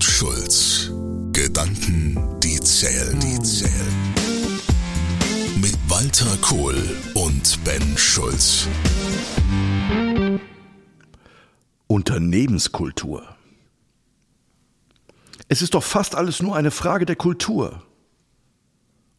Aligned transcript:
und 0.00 0.04
Schulz. 0.04 0.90
Gedanken, 1.32 2.16
die 2.42 2.58
zählen, 2.60 3.20
die 3.20 3.38
zählen. 3.42 4.14
Mit 5.60 5.76
Walter 5.88 6.38
Kohl 6.40 6.74
und 7.14 7.62
Ben 7.64 7.82
Schulz. 7.98 8.66
Unternehmenskultur. 11.86 13.22
Es 15.48 15.60
ist 15.60 15.74
doch 15.74 15.82
fast 15.82 16.14
alles 16.14 16.40
nur 16.40 16.56
eine 16.56 16.70
Frage 16.70 17.04
der 17.04 17.16
Kultur. 17.16 17.82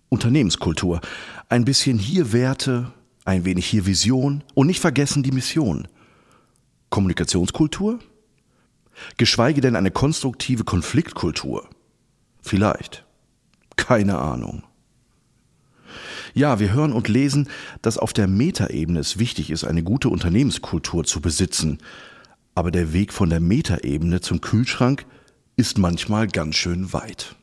Unternehmenskultur. 0.10 1.00
Ein 1.48 1.64
bisschen 1.64 2.00
hier 2.00 2.34
Werte, 2.34 2.92
ein 3.24 3.46
wenig 3.46 3.68
hier 3.68 3.86
Vision 3.86 4.44
und 4.56 4.66
nicht 4.66 4.80
vergessen 4.80 5.22
die 5.22 5.32
Mission. 5.32 5.88
Kommunikationskultur? 6.90 8.00
Geschweige 9.18 9.62
denn 9.62 9.76
eine 9.76 9.92
konstruktive 9.92 10.64
Konfliktkultur. 10.64 11.68
Vielleicht. 12.42 13.06
Keine 13.76 14.20
Ahnung. 14.20 14.64
Ja, 16.34 16.60
wir 16.60 16.74
hören 16.74 16.94
und 16.94 17.08
lesen, 17.08 17.50
dass 17.82 17.98
auf 17.98 18.14
der 18.14 18.28
Metaebene 18.28 19.00
es 19.00 19.20
wichtig 19.20 19.52
ist, 19.52 19.64
eine 19.64 19.84
gute 19.84 20.10
Unternehmenskultur 20.10 21.04
zu 21.04 21.20
besitzen. 21.22 21.80
Aber 22.56 22.72
der 22.72 22.94
Weg 22.94 23.12
von 23.12 23.30
der 23.30 23.40
Metaebene 23.40 24.22
zum 24.22 24.42
Kühlschrank 24.42 25.06
ist 25.56 25.78
manchmal 25.78 26.28
ganz 26.28 26.56
schön 26.56 26.94
weit. 26.94 27.36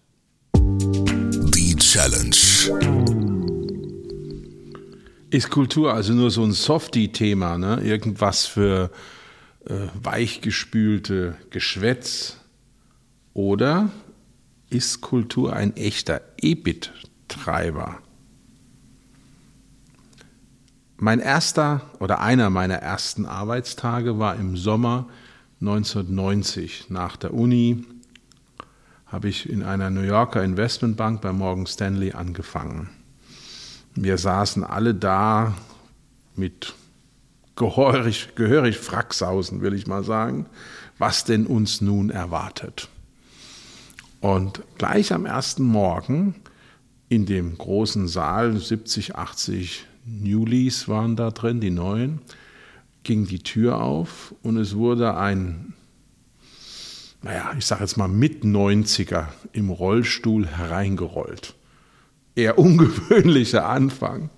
Die 0.57 1.77
Challenge. 1.77 2.37
Ist 5.31 5.51
Kultur 5.51 5.93
also 5.93 6.15
nur 6.15 6.31
so 6.31 6.43
ein 6.43 6.53
Softie-Thema, 6.53 7.59
ne? 7.59 7.81
Irgendwas 7.83 8.47
für 8.47 8.91
weichgespülte 9.65 11.37
Geschwätz? 11.51 12.37
Oder 13.35 13.91
ist 14.71 15.01
Kultur 15.01 15.55
ein 15.55 15.77
echter 15.77 16.21
EBIT-Treiber? 16.41 17.99
Mein 20.97 21.21
erster 21.21 21.83
oder 22.01 22.21
einer 22.21 22.51
meiner 22.51 22.77
ersten 22.77 23.25
Arbeitstage 23.25 24.19
war 24.19 24.35
im 24.35 24.57
Sommer 24.57 25.09
1990 25.61 26.91
nach 26.91 27.17
der 27.17 27.35
Uni 27.35 27.85
habe 29.07 29.29
ich 29.29 29.49
in 29.49 29.63
einer 29.63 29.91
New 29.91 30.03
Yorker 30.03 30.45
Investmentbank 30.45 31.21
bei 31.21 31.33
Morgan 31.33 31.67
Stanley 31.67 32.13
angefangen. 32.13 32.91
Wir 33.95 34.19
saßen 34.19 34.65
alle 34.65 34.95
da 34.95 35.55
mit 36.37 36.75
gehörig, 37.59 38.31
gehörig 38.37 38.79
Fracksausen, 38.79 39.61
will 39.61 39.75
ich 39.75 39.87
mal 39.87 40.05
sagen, 40.05 40.47
was 40.97 41.25
denn 41.25 41.47
uns 41.47 41.81
nun 41.83 42.09
erwartet. 42.09 42.89
Und 44.21 44.63
gleich 44.79 45.13
am 45.13 45.27
ersten 45.27 45.65
Morgen 45.65 46.37
in 47.09 47.27
dem 47.27 47.59
großen 47.59 48.09
Saal, 48.09 48.57
70, 48.57 49.17
80 49.17 49.87
Newlies 50.07 50.89
waren 50.89 51.17
da 51.17 51.31
drin, 51.31 51.61
die 51.61 51.71
neuen, 51.71 52.21
ging 53.03 53.27
die 53.27 53.43
Tür 53.43 53.81
auf 53.83 54.35
und 54.43 54.57
es 54.57 54.75
wurde 54.75 55.17
ein 55.17 55.75
naja, 57.23 57.53
ich 57.59 57.67
sage 57.67 57.83
jetzt 57.83 57.97
mal 57.97 58.09
mit 58.09 58.45
90er 58.45 59.27
im 59.53 59.71
Rollstuhl 59.71 60.47
hereingerollt. 60.47 61.55
Eher 62.35 62.59
ungewöhnlicher 62.61 63.67
Anfang. 63.67 64.31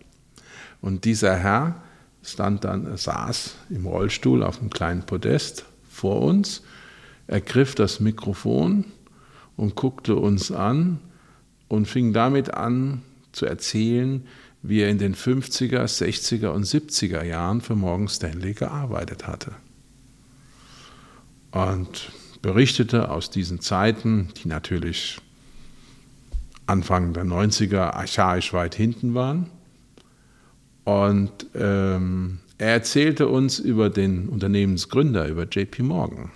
Und 0.81 1.05
dieser 1.05 1.37
Herr 1.37 1.83
stand 2.23 2.65
dann, 2.65 2.97
saß 2.97 3.55
im 3.71 3.87
Rollstuhl 3.87 4.43
auf 4.43 4.61
einem 4.61 4.71
kleinen 4.71 5.03
Podest 5.03 5.65
vor 5.89 6.23
uns, 6.23 6.62
ergriff 7.27 7.75
das 7.75 8.01
Mikrofon 8.01 8.85
und 9.57 9.75
guckte 9.75 10.17
uns 10.17 10.53
an 10.53 10.99
und 11.69 11.87
fing 11.87 12.12
damit 12.12 12.55
an 12.55 13.03
zu 13.33 13.47
erzählen, 13.47 14.27
wie 14.62 14.81
er 14.81 14.91
in 14.91 14.99
den 14.99 15.15
50er, 15.15 15.84
60er 15.84 16.49
und 16.49 16.65
70er 16.65 17.22
Jahren 17.22 17.61
für 17.61 17.77
Morgan 17.77 18.09
Stanley 18.09 18.55
gearbeitet 18.55 19.27
hatte. 19.27 19.53
Und 21.50 22.12
berichtete 22.43 23.11
aus 23.11 23.31
diesen 23.31 23.61
Zeiten, 23.61 24.28
die 24.43 24.49
natürlich 24.49 25.19
Anfang 26.67 27.12
der 27.12 27.25
90er 27.25 27.94
archaisch 27.94 28.53
weit 28.53 28.75
hinten 28.75 29.15
waren. 29.15 29.50
Und 30.85 31.47
ähm, 31.55 32.39
er 32.59 32.73
erzählte 32.73 33.29
uns 33.29 33.59
über 33.59 33.91
den 33.91 34.29
Unternehmensgründer, 34.29 35.29
über 35.29 35.45
JP 35.45 35.83
Morgan. 35.83 36.31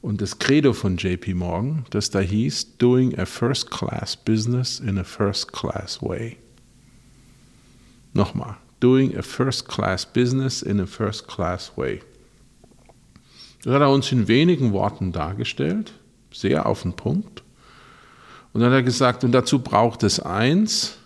Und 0.00 0.20
das 0.20 0.38
Credo 0.38 0.72
von 0.72 0.96
JP 0.96 1.34
Morgan, 1.34 1.84
das 1.90 2.10
da 2.10 2.20
hieß, 2.20 2.78
Doing 2.78 3.18
a 3.18 3.26
First 3.26 3.70
Class 3.70 4.16
Business 4.16 4.78
in 4.78 4.98
a 4.98 5.04
First 5.04 5.52
Class 5.52 6.00
Way. 6.02 6.36
Nochmal, 8.12 8.56
Doing 8.80 9.16
a 9.16 9.22
First 9.22 9.66
Class 9.68 10.06
Business 10.06 10.62
in 10.62 10.80
a 10.80 10.86
First 10.86 11.26
Class 11.26 11.72
Way. 11.76 12.00
Das 13.64 13.74
hat 13.74 13.82
er 13.82 13.90
uns 13.90 14.12
in 14.12 14.28
wenigen 14.28 14.72
Worten 14.72 15.10
dargestellt, 15.10 15.92
sehr 16.32 16.66
auf 16.66 16.82
den 16.82 16.92
Punkt. 16.92 17.42
Und 18.52 18.60
dann 18.60 18.70
hat 18.70 18.78
er 18.78 18.82
gesagt, 18.84 19.24
und 19.24 19.32
dazu 19.32 19.58
braucht 19.58 20.04
es 20.04 20.20
eins, 20.20 20.98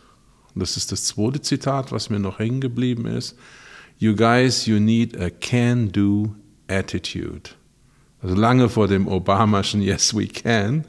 das 0.54 0.76
ist 0.76 0.92
das 0.92 1.04
zweite 1.04 1.40
Zitat, 1.40 1.92
was 1.92 2.10
mir 2.10 2.18
noch 2.18 2.38
hängen 2.38 2.60
geblieben 2.60 3.06
ist, 3.06 3.36
You 3.98 4.16
guys, 4.16 4.66
you 4.66 4.80
need 4.80 5.16
a 5.20 5.30
can-do 5.30 6.34
attitude. 6.66 7.50
Also 8.20 8.34
lange 8.34 8.68
vor 8.68 8.88
dem 8.88 9.06
Obamaschen 9.06 9.80
Yes, 9.80 10.14
we 10.16 10.26
can, 10.26 10.84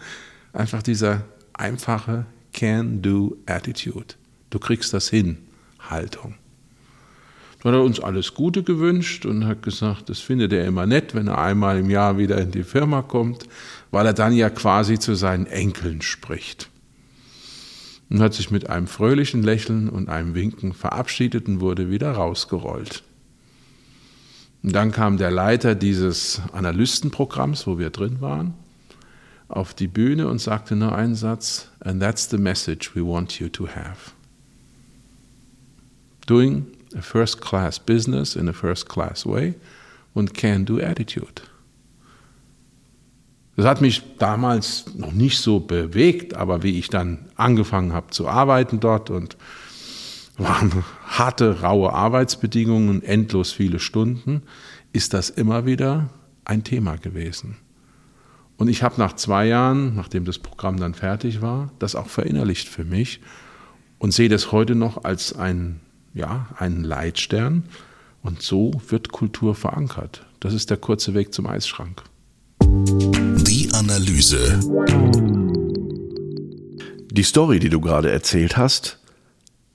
einfach 0.52 0.82
dieser 0.82 1.24
einfache 1.54 2.26
can-do 2.54 3.38
attitude. 3.46 4.16
Du 4.50 4.60
kriegst 4.60 4.94
das 4.94 5.10
hin, 5.10 5.38
Haltung. 5.80 6.36
Dann 7.62 7.74
hat 7.74 7.80
er 7.80 7.84
uns 7.84 8.00
alles 8.00 8.34
Gute 8.34 8.62
gewünscht 8.62 9.26
und 9.26 9.46
hat 9.46 9.62
gesagt, 9.62 10.10
das 10.10 10.20
findet 10.20 10.52
er 10.52 10.66
immer 10.66 10.86
nett, 10.86 11.16
wenn 11.16 11.28
er 11.28 11.38
einmal 11.38 11.78
im 11.78 11.90
Jahr 11.90 12.18
wieder 12.18 12.38
in 12.40 12.52
die 12.52 12.64
Firma 12.64 13.02
kommt, 13.02 13.48
weil 13.90 14.06
er 14.06 14.14
dann 14.14 14.34
ja 14.34 14.50
quasi 14.50 15.00
zu 15.00 15.16
seinen 15.16 15.46
Enkeln 15.46 16.02
spricht. 16.02 16.70
Und 18.10 18.22
hat 18.22 18.34
sich 18.34 18.52
mit 18.52 18.70
einem 18.70 18.88
fröhlichen 18.88 19.44
Lächeln 19.44 19.90
und 19.90 20.10
einem 20.10 20.36
Winken 20.36 20.74
verabschiedet 20.74 21.48
und 21.48 21.62
wurde 21.62 21.90
wieder 21.90 22.12
rausgerollt. 22.12 23.04
Und 24.64 24.74
dann 24.74 24.92
kam 24.92 25.18
der 25.18 25.32
Leiter 25.32 25.76
dieses 25.76 26.42
Analystenprogramms, 26.54 27.68
wo 27.68 27.78
wir 27.78 27.90
drin 27.90 28.22
waren, 28.22 28.54
auf 29.50 29.74
die 29.74 29.88
Bühne 29.88 30.28
und 30.28 30.40
sagte 30.40 30.76
nur 30.76 30.96
einen 30.96 31.16
Satz, 31.16 31.70
and 31.82 32.02
that's 32.02 32.30
the 32.30 32.38
message 32.38 32.92
we 32.96 33.06
want 33.06 33.40
you 33.40 33.50
to 33.50 33.68
have. 33.68 34.12
Doing 36.26 36.68
a 36.96 37.02
first 37.02 37.42
class 37.42 37.78
business 37.78 38.36
in 38.36 38.48
a 38.48 38.54
first 38.54 38.88
class 38.88 39.26
way 39.26 39.56
und 40.14 40.34
can-do 40.34 40.80
attitude. 40.80 41.42
Das 43.56 43.66
hat 43.66 43.82
mich 43.82 44.18
damals 44.18 44.96
noch 44.96 45.12
nicht 45.12 45.40
so 45.40 45.60
bewegt, 45.60 46.34
aber 46.34 46.64
wie 46.64 46.80
ich 46.80 46.90
dann 46.90 47.26
angefangen 47.36 47.94
habe 47.94 48.10
zu 48.10 48.28
arbeiten 48.28 48.80
dort 48.80 49.10
und 49.10 49.38
waren 50.38 50.84
harte, 51.06 51.62
raue 51.62 51.94
Arbeitsbedingungen, 51.94 53.04
endlos 53.04 53.52
viele 53.52 53.80
Stunden, 53.80 54.42
ist 54.92 55.14
das 55.14 55.30
immer 55.30 55.66
wieder 55.66 56.10
ein 56.46 56.64
Thema 56.64 56.98
gewesen. 56.98 57.58
Und 58.58 58.68
ich 58.68 58.84
habe 58.84 58.96
nach 58.98 59.14
zwei 59.14 59.48
Jahren, 59.48 59.96
nachdem 59.96 60.26
das 60.26 60.40
Programm 60.40 60.78
dann 60.78 60.94
fertig 60.94 61.42
war, 61.42 61.72
das 61.80 61.96
auch 61.96 62.08
verinnerlicht 62.08 62.68
für 62.68 62.86
mich 62.86 63.22
und 64.00 64.14
sehe 64.14 64.30
das 64.30 64.52
heute 64.52 64.76
noch 64.76 65.04
als 65.04 65.34
ein 65.34 65.80
ja, 66.14 66.48
einen 66.58 66.84
Leitstern. 66.84 67.64
Und 68.22 68.42
so 68.42 68.72
wird 68.88 69.12
Kultur 69.12 69.54
verankert. 69.54 70.26
Das 70.40 70.54
ist 70.54 70.70
der 70.70 70.78
kurze 70.78 71.14
Weg 71.14 71.34
zum 71.34 71.46
Eisschrank. 71.46 72.04
Die 73.84 73.90
Analyse. 73.90 74.60
Die 77.12 77.24
Story, 77.24 77.60
die 77.60 77.70
du 77.70 77.82
gerade 77.82 78.12
erzählt 78.12 78.56
hast, 78.56 78.98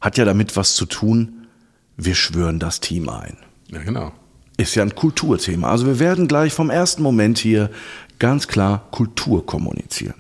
hat 0.01 0.17
ja 0.17 0.25
damit 0.25 0.57
was 0.57 0.77
zu 0.77 0.87
tun, 0.87 1.47
wir 1.99 2.15
schwören 2.15 2.59
das 2.59 2.81
Team 2.81 3.11
ein. 3.11 3.37
Ja, 3.71 3.83
genau. 3.83 4.13
Ist 4.57 4.75
ja 4.77 4.83
ein 4.83 4.95
Kulturthema. 4.95 5.71
Also 5.71 5.87
wir 5.87 5.99
werden 5.99 6.27
gleich 6.27 6.55
vom 6.55 6.71
ersten 6.71 7.03
Moment 7.03 7.39
hier 7.39 7.71
ganz 8.19 8.49
klar 8.49 8.89
Kultur 8.91 9.45
kommunizieren 9.45 10.15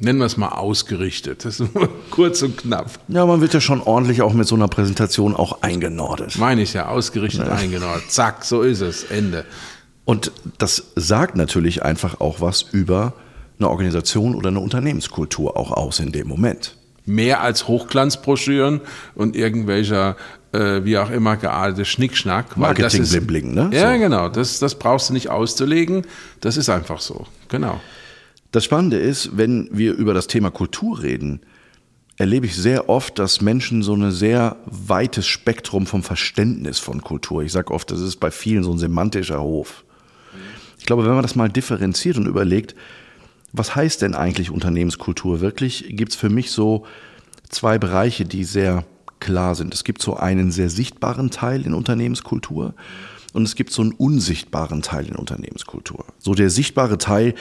nennen 0.00 0.20
wir 0.20 0.26
es 0.26 0.36
mal 0.36 0.50
ausgerichtet. 0.50 1.44
Das 1.44 1.58
ist 1.58 1.70
kurz 2.12 2.40
und 2.42 2.56
knapp. 2.56 3.00
Ja, 3.08 3.26
man 3.26 3.40
wird 3.40 3.52
ja 3.52 3.60
schon 3.60 3.82
ordentlich 3.82 4.22
auch 4.22 4.32
mit 4.32 4.46
so 4.46 4.54
einer 4.54 4.68
Präsentation 4.68 5.34
auch 5.34 5.62
eingenordet. 5.62 6.38
Meine 6.38 6.62
ich 6.62 6.72
ja, 6.72 6.86
ausgerichtet 6.86 7.48
ja. 7.48 7.52
eingenordet. 7.52 8.08
Zack, 8.08 8.44
so 8.44 8.62
ist 8.62 8.80
es. 8.80 9.02
Ende. 9.02 9.44
Und 10.04 10.30
das 10.58 10.92
sagt 10.94 11.34
natürlich 11.34 11.82
einfach 11.82 12.20
auch 12.20 12.40
was 12.40 12.62
über 12.62 13.12
eine 13.58 13.68
Organisation 13.68 14.34
oder 14.34 14.48
eine 14.48 14.60
Unternehmenskultur 14.60 15.56
auch 15.56 15.72
aus 15.72 16.00
in 16.00 16.12
dem 16.12 16.28
Moment. 16.28 16.76
Mehr 17.06 17.40
als 17.40 17.68
Hochglanzbroschüren 17.68 18.80
und 19.14 19.34
irgendwelcher, 19.34 20.16
äh, 20.52 20.84
wie 20.84 20.98
auch 20.98 21.10
immer, 21.10 21.36
geartete 21.36 21.84
Schnickschnack. 21.84 22.56
Marketing 22.56 23.06
Blimbling, 23.08 23.54
ne? 23.54 23.70
Ja, 23.72 23.94
so. 23.94 23.98
genau. 23.98 24.28
Das, 24.28 24.58
das 24.58 24.78
brauchst 24.78 25.08
du 25.08 25.14
nicht 25.14 25.30
auszulegen. 25.30 26.06
Das 26.40 26.56
ist 26.56 26.68
einfach 26.68 27.00
so. 27.00 27.26
Genau. 27.48 27.80
Das 28.52 28.64
Spannende 28.64 28.98
ist, 28.98 29.36
wenn 29.36 29.68
wir 29.72 29.94
über 29.94 30.14
das 30.14 30.26
Thema 30.26 30.50
Kultur 30.50 31.02
reden, 31.02 31.40
erlebe 32.18 32.46
ich 32.46 32.56
sehr 32.56 32.88
oft, 32.88 33.18
dass 33.18 33.40
Menschen 33.40 33.82
so 33.82 33.94
ein 33.94 34.10
sehr 34.10 34.56
weites 34.66 35.26
Spektrum 35.26 35.86
vom 35.86 36.02
Verständnis 36.02 36.78
von 36.78 37.02
Kultur, 37.02 37.42
ich 37.42 37.52
sage 37.52 37.72
oft, 37.72 37.90
das 37.90 38.00
ist 38.00 38.16
bei 38.16 38.30
vielen 38.30 38.64
so 38.64 38.72
ein 38.72 38.78
semantischer 38.78 39.40
Hof. 39.40 39.84
Ich 40.78 40.86
glaube, 40.86 41.04
wenn 41.04 41.12
man 41.12 41.22
das 41.22 41.36
mal 41.36 41.48
differenziert 41.48 42.16
und 42.16 42.26
überlegt, 42.26 42.74
was 43.58 43.74
heißt 43.74 44.02
denn 44.02 44.14
eigentlich 44.14 44.50
Unternehmenskultur 44.50 45.40
wirklich, 45.40 45.86
gibt 45.88 46.12
es 46.12 46.18
für 46.18 46.30
mich 46.30 46.50
so 46.50 46.86
zwei 47.48 47.78
Bereiche, 47.78 48.24
die 48.24 48.44
sehr 48.44 48.84
klar 49.20 49.54
sind. 49.54 49.74
Es 49.74 49.84
gibt 49.84 50.00
so 50.00 50.16
einen 50.16 50.50
sehr 50.50 50.70
sichtbaren 50.70 51.30
Teil 51.30 51.66
in 51.66 51.74
Unternehmenskultur 51.74 52.74
und 53.32 53.42
es 53.42 53.56
gibt 53.56 53.72
so 53.72 53.82
einen 53.82 53.92
unsichtbaren 53.92 54.82
Teil 54.82 55.06
in 55.06 55.16
Unternehmenskultur. 55.16 56.04
So 56.18 56.34
der 56.34 56.50
sichtbare 56.50 56.98
Teil, 56.98 57.34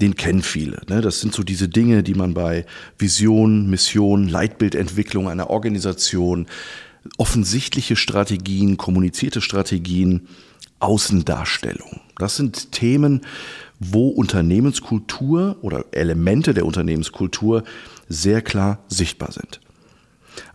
den 0.00 0.16
kennen 0.16 0.42
viele. 0.42 0.82
Ne? 0.88 1.00
Das 1.00 1.20
sind 1.20 1.34
so 1.34 1.42
diese 1.42 1.68
Dinge, 1.68 2.02
die 2.02 2.14
man 2.14 2.34
bei 2.34 2.66
Vision, 2.98 3.70
Mission, 3.70 4.28
Leitbildentwicklung 4.28 5.28
einer 5.28 5.50
Organisation, 5.50 6.46
offensichtliche 7.18 7.96
Strategien, 7.96 8.76
kommunizierte 8.76 9.40
Strategien, 9.40 10.28
Außendarstellung. 10.80 12.00
Das 12.18 12.36
sind 12.36 12.72
Themen, 12.72 13.22
wo 13.90 14.08
Unternehmenskultur 14.08 15.56
oder 15.62 15.84
Elemente 15.92 16.54
der 16.54 16.66
Unternehmenskultur 16.66 17.64
sehr 18.08 18.42
klar 18.42 18.78
sichtbar 18.88 19.32
sind. 19.32 19.60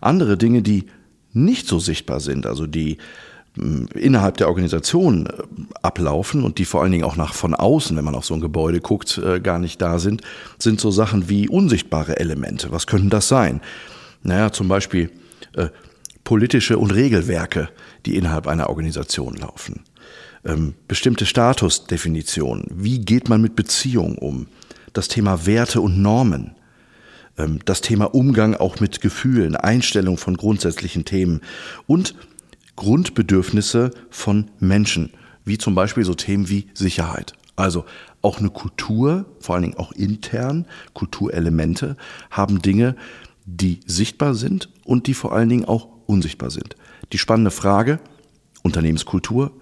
Andere 0.00 0.36
Dinge, 0.36 0.62
die 0.62 0.86
nicht 1.32 1.68
so 1.68 1.78
sichtbar 1.78 2.20
sind, 2.20 2.46
also 2.46 2.66
die 2.66 2.98
innerhalb 3.94 4.36
der 4.36 4.48
Organisation 4.48 5.26
äh, 5.26 5.32
ablaufen 5.82 6.44
und 6.44 6.58
die 6.58 6.64
vor 6.64 6.82
allen 6.82 6.92
Dingen 6.92 7.04
auch 7.04 7.16
nach 7.16 7.34
von 7.34 7.54
außen, 7.54 7.96
wenn 7.96 8.04
man 8.04 8.14
auf 8.14 8.24
so 8.24 8.34
ein 8.34 8.40
Gebäude 8.40 8.80
guckt, 8.80 9.18
äh, 9.18 9.40
gar 9.40 9.58
nicht 9.58 9.82
da 9.82 9.98
sind, 9.98 10.22
sind 10.58 10.80
so 10.80 10.90
Sachen 10.90 11.28
wie 11.28 11.48
unsichtbare 11.48 12.18
Elemente. 12.20 12.70
Was 12.70 12.86
könnten 12.86 13.10
das 13.10 13.28
sein? 13.28 13.60
Naja, 14.22 14.52
zum 14.52 14.68
Beispiel 14.68 15.10
äh, 15.54 15.68
politische 16.24 16.78
und 16.78 16.94
Regelwerke, 16.94 17.68
die 18.06 18.16
innerhalb 18.16 18.46
einer 18.46 18.68
Organisation 18.68 19.34
laufen. 19.34 19.82
Ähm, 20.44 20.74
bestimmte 20.86 21.26
Statusdefinitionen. 21.26 22.66
Wie 22.70 23.00
geht 23.00 23.28
man 23.28 23.40
mit 23.40 23.56
Beziehungen 23.56 24.18
um? 24.18 24.46
Das 24.92 25.08
Thema 25.08 25.46
Werte 25.46 25.80
und 25.80 26.00
Normen. 26.00 26.54
Ähm, 27.36 27.60
das 27.64 27.80
Thema 27.80 28.14
Umgang 28.14 28.54
auch 28.54 28.80
mit 28.80 29.00
Gefühlen, 29.00 29.56
Einstellung 29.56 30.18
von 30.18 30.36
grundsätzlichen 30.36 31.04
Themen 31.04 31.40
und 31.86 32.14
Grundbedürfnisse 32.76 33.90
von 34.10 34.50
Menschen, 34.60 35.10
wie 35.44 35.58
zum 35.58 35.74
Beispiel 35.74 36.04
so 36.04 36.14
Themen 36.14 36.48
wie 36.48 36.68
Sicherheit. 36.74 37.32
Also 37.56 37.84
auch 38.22 38.38
eine 38.38 38.50
Kultur, 38.50 39.26
vor 39.40 39.54
allen 39.56 39.62
Dingen 39.62 39.78
auch 39.78 39.90
intern, 39.92 40.66
Kulturelemente 40.94 41.96
haben 42.30 42.62
Dinge, 42.62 42.94
die 43.46 43.80
sichtbar 43.86 44.34
sind 44.34 44.68
und 44.84 45.06
die 45.08 45.14
vor 45.14 45.32
allen 45.32 45.48
Dingen 45.48 45.64
auch 45.64 45.88
unsichtbar 46.06 46.50
sind. 46.50 46.76
Die 47.12 47.18
spannende 47.18 47.50
Frage, 47.50 47.98
Unternehmenskultur, 48.62 49.52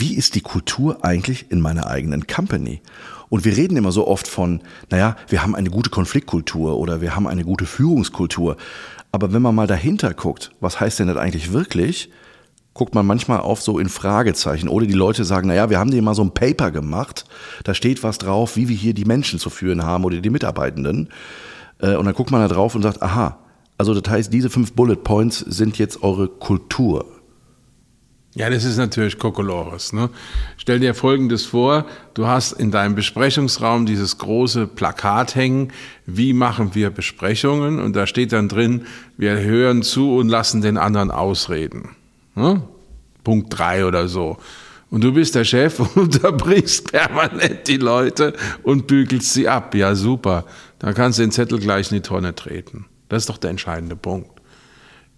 wie 0.00 0.14
ist 0.14 0.34
die 0.34 0.40
Kultur 0.40 1.04
eigentlich 1.04 1.50
in 1.50 1.60
meiner 1.60 1.86
eigenen 1.86 2.26
Company? 2.26 2.80
Und 3.28 3.44
wir 3.44 3.56
reden 3.56 3.76
immer 3.76 3.92
so 3.92 4.06
oft 4.06 4.28
von, 4.28 4.60
naja, 4.90 5.16
wir 5.28 5.42
haben 5.42 5.54
eine 5.54 5.70
gute 5.70 5.90
Konfliktkultur 5.90 6.78
oder 6.78 7.00
wir 7.00 7.16
haben 7.16 7.26
eine 7.26 7.44
gute 7.44 7.66
Führungskultur. 7.66 8.56
Aber 9.12 9.32
wenn 9.32 9.42
man 9.42 9.54
mal 9.54 9.66
dahinter 9.66 10.14
guckt, 10.14 10.52
was 10.60 10.80
heißt 10.80 11.00
denn 11.00 11.08
das 11.08 11.16
eigentlich 11.16 11.52
wirklich? 11.52 12.10
guckt 12.74 12.94
man 12.94 13.06
manchmal 13.06 13.40
auf 13.40 13.62
so 13.62 13.78
in 13.78 13.88
Fragezeichen. 13.88 14.68
Oder 14.68 14.86
die 14.86 14.92
Leute 14.92 15.24
sagen, 15.24 15.48
naja, 15.48 15.70
wir 15.70 15.78
haben 15.78 15.92
dir 15.92 16.02
mal 16.02 16.14
so 16.14 16.22
ein 16.22 16.34
Paper 16.34 16.72
gemacht, 16.72 17.24
da 17.62 17.72
steht 17.72 18.02
was 18.02 18.18
drauf, 18.18 18.56
wie 18.56 18.68
wir 18.68 18.76
hier 18.76 18.94
die 18.94 19.04
Menschen 19.04 19.38
zu 19.38 19.48
führen 19.48 19.84
haben 19.84 20.04
oder 20.04 20.16
die 20.18 20.30
Mitarbeitenden. 20.30 21.08
Äh, 21.78 21.94
und 21.94 22.04
dann 22.04 22.14
guckt 22.14 22.32
man 22.32 22.40
da 22.40 22.52
drauf 22.52 22.74
und 22.74 22.82
sagt, 22.82 23.00
aha, 23.00 23.38
also 23.78 23.98
das 23.98 24.12
heißt, 24.12 24.32
diese 24.32 24.50
fünf 24.50 24.72
Bullet 24.72 24.96
Points 24.96 25.38
sind 25.38 25.78
jetzt 25.78 26.02
eure 26.02 26.28
Kultur. 26.28 27.06
Ja, 28.36 28.50
das 28.50 28.64
ist 28.64 28.78
natürlich 28.78 29.18
Kokolores. 29.18 29.92
Ne? 29.92 30.10
Stell 30.56 30.80
dir 30.80 30.94
Folgendes 30.94 31.46
vor, 31.46 31.86
du 32.14 32.26
hast 32.26 32.52
in 32.52 32.72
deinem 32.72 32.96
Besprechungsraum 32.96 33.86
dieses 33.86 34.18
große 34.18 34.66
Plakat 34.66 35.36
hängen, 35.36 35.72
wie 36.04 36.32
machen 36.32 36.74
wir 36.74 36.90
Besprechungen? 36.90 37.78
Und 37.78 37.94
da 37.94 38.08
steht 38.08 38.32
dann 38.32 38.48
drin, 38.48 38.86
wir 39.16 39.38
hören 39.38 39.82
zu 39.82 40.16
und 40.16 40.28
lassen 40.28 40.62
den 40.62 40.78
anderen 40.78 41.12
ausreden. 41.12 41.90
Ne? 42.34 42.62
Punkt 43.22 43.56
drei 43.56 43.86
oder 43.86 44.08
so. 44.08 44.38
Und 44.90 45.04
du 45.04 45.12
bist 45.12 45.36
der 45.36 45.44
Chef 45.44 45.78
und 45.94 45.96
unterbrichst 45.96 46.90
permanent 46.90 47.68
die 47.68 47.76
Leute 47.76 48.34
und 48.64 48.88
bügelst 48.88 49.32
sie 49.32 49.48
ab. 49.48 49.76
Ja, 49.76 49.94
super. 49.94 50.44
Dann 50.80 50.94
kannst 50.94 51.20
du 51.20 51.22
den 51.22 51.30
Zettel 51.30 51.60
gleich 51.60 51.92
in 51.92 51.98
die 51.98 52.02
Tonne 52.02 52.34
treten. 52.34 52.86
Das 53.08 53.22
ist 53.22 53.28
doch 53.28 53.38
der 53.38 53.50
entscheidende 53.50 53.94
Punkt. 53.94 54.33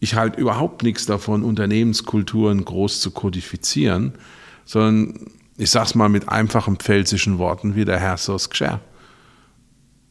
Ich 0.00 0.14
halte 0.14 0.40
überhaupt 0.40 0.82
nichts 0.82 1.06
davon, 1.06 1.42
Unternehmenskulturen 1.42 2.64
groß 2.64 3.00
zu 3.00 3.10
kodifizieren, 3.10 4.12
sondern 4.64 5.14
ich 5.56 5.70
sag's 5.70 5.94
mal 5.94 6.08
mit 6.08 6.28
einfachen 6.28 6.76
pfälzischen 6.76 7.38
Worten, 7.38 7.76
wie 7.76 7.84
der 7.84 7.98
Herr 7.98 8.16
so 8.16 8.36
Gschär. 8.36 8.80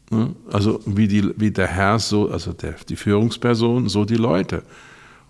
Ne? 0.10 0.36
Also 0.52 0.80
wie, 0.86 1.08
die, 1.08 1.32
wie 1.38 1.52
der 1.52 1.68
Herr 1.68 2.00
so, 2.00 2.30
also 2.30 2.54
der, 2.54 2.76
die 2.90 2.96
Führungsperson, 2.96 3.90
so 3.90 4.06
die 4.06 4.16
Leute. 4.16 4.64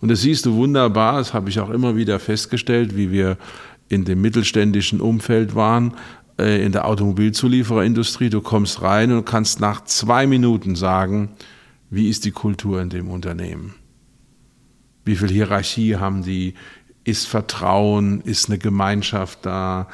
Und 0.02 0.10
das 0.10 0.22
siehst 0.22 0.46
du 0.46 0.56
wunderbar, 0.56 1.18
das 1.18 1.34
habe 1.34 1.50
ich 1.50 1.60
auch 1.60 1.70
immer 1.70 1.96
wieder 1.96 2.20
festgestellt, 2.20 2.96
wie 2.96 3.12
wir 3.12 3.38
in 3.90 4.06
dem 4.06 4.22
mittelständischen 4.22 5.02
Umfeld 5.02 5.56
waren, 5.56 5.94
äh, 6.40 6.64
in 6.66 6.72
der 6.72 6.88
Automobilzuliefererindustrie. 6.88 8.30
Du 8.30 8.42
kommst 8.42 8.82
rein 8.82 9.12
und 9.12 9.26
kannst 9.26 9.60
nach 9.60 9.84
zwei 9.86 10.28
Minuten 10.28 10.76
sagen, 10.76 11.30
wie 11.90 12.10
ist 12.10 12.26
die 12.26 12.32
Kultur 12.32 12.82
in 12.82 12.90
dem 12.90 13.10
Unternehmen? 13.10 13.76
Wie 15.06 15.16
viel 15.16 15.30
Hierarchie 15.30 15.96
haben 15.96 16.24
die? 16.24 16.56
Ist 17.04 17.28
Vertrauen? 17.28 18.22
Ist 18.22 18.50
eine 18.50 18.58
Gemeinschaft 18.58 19.40
da? 19.46 19.88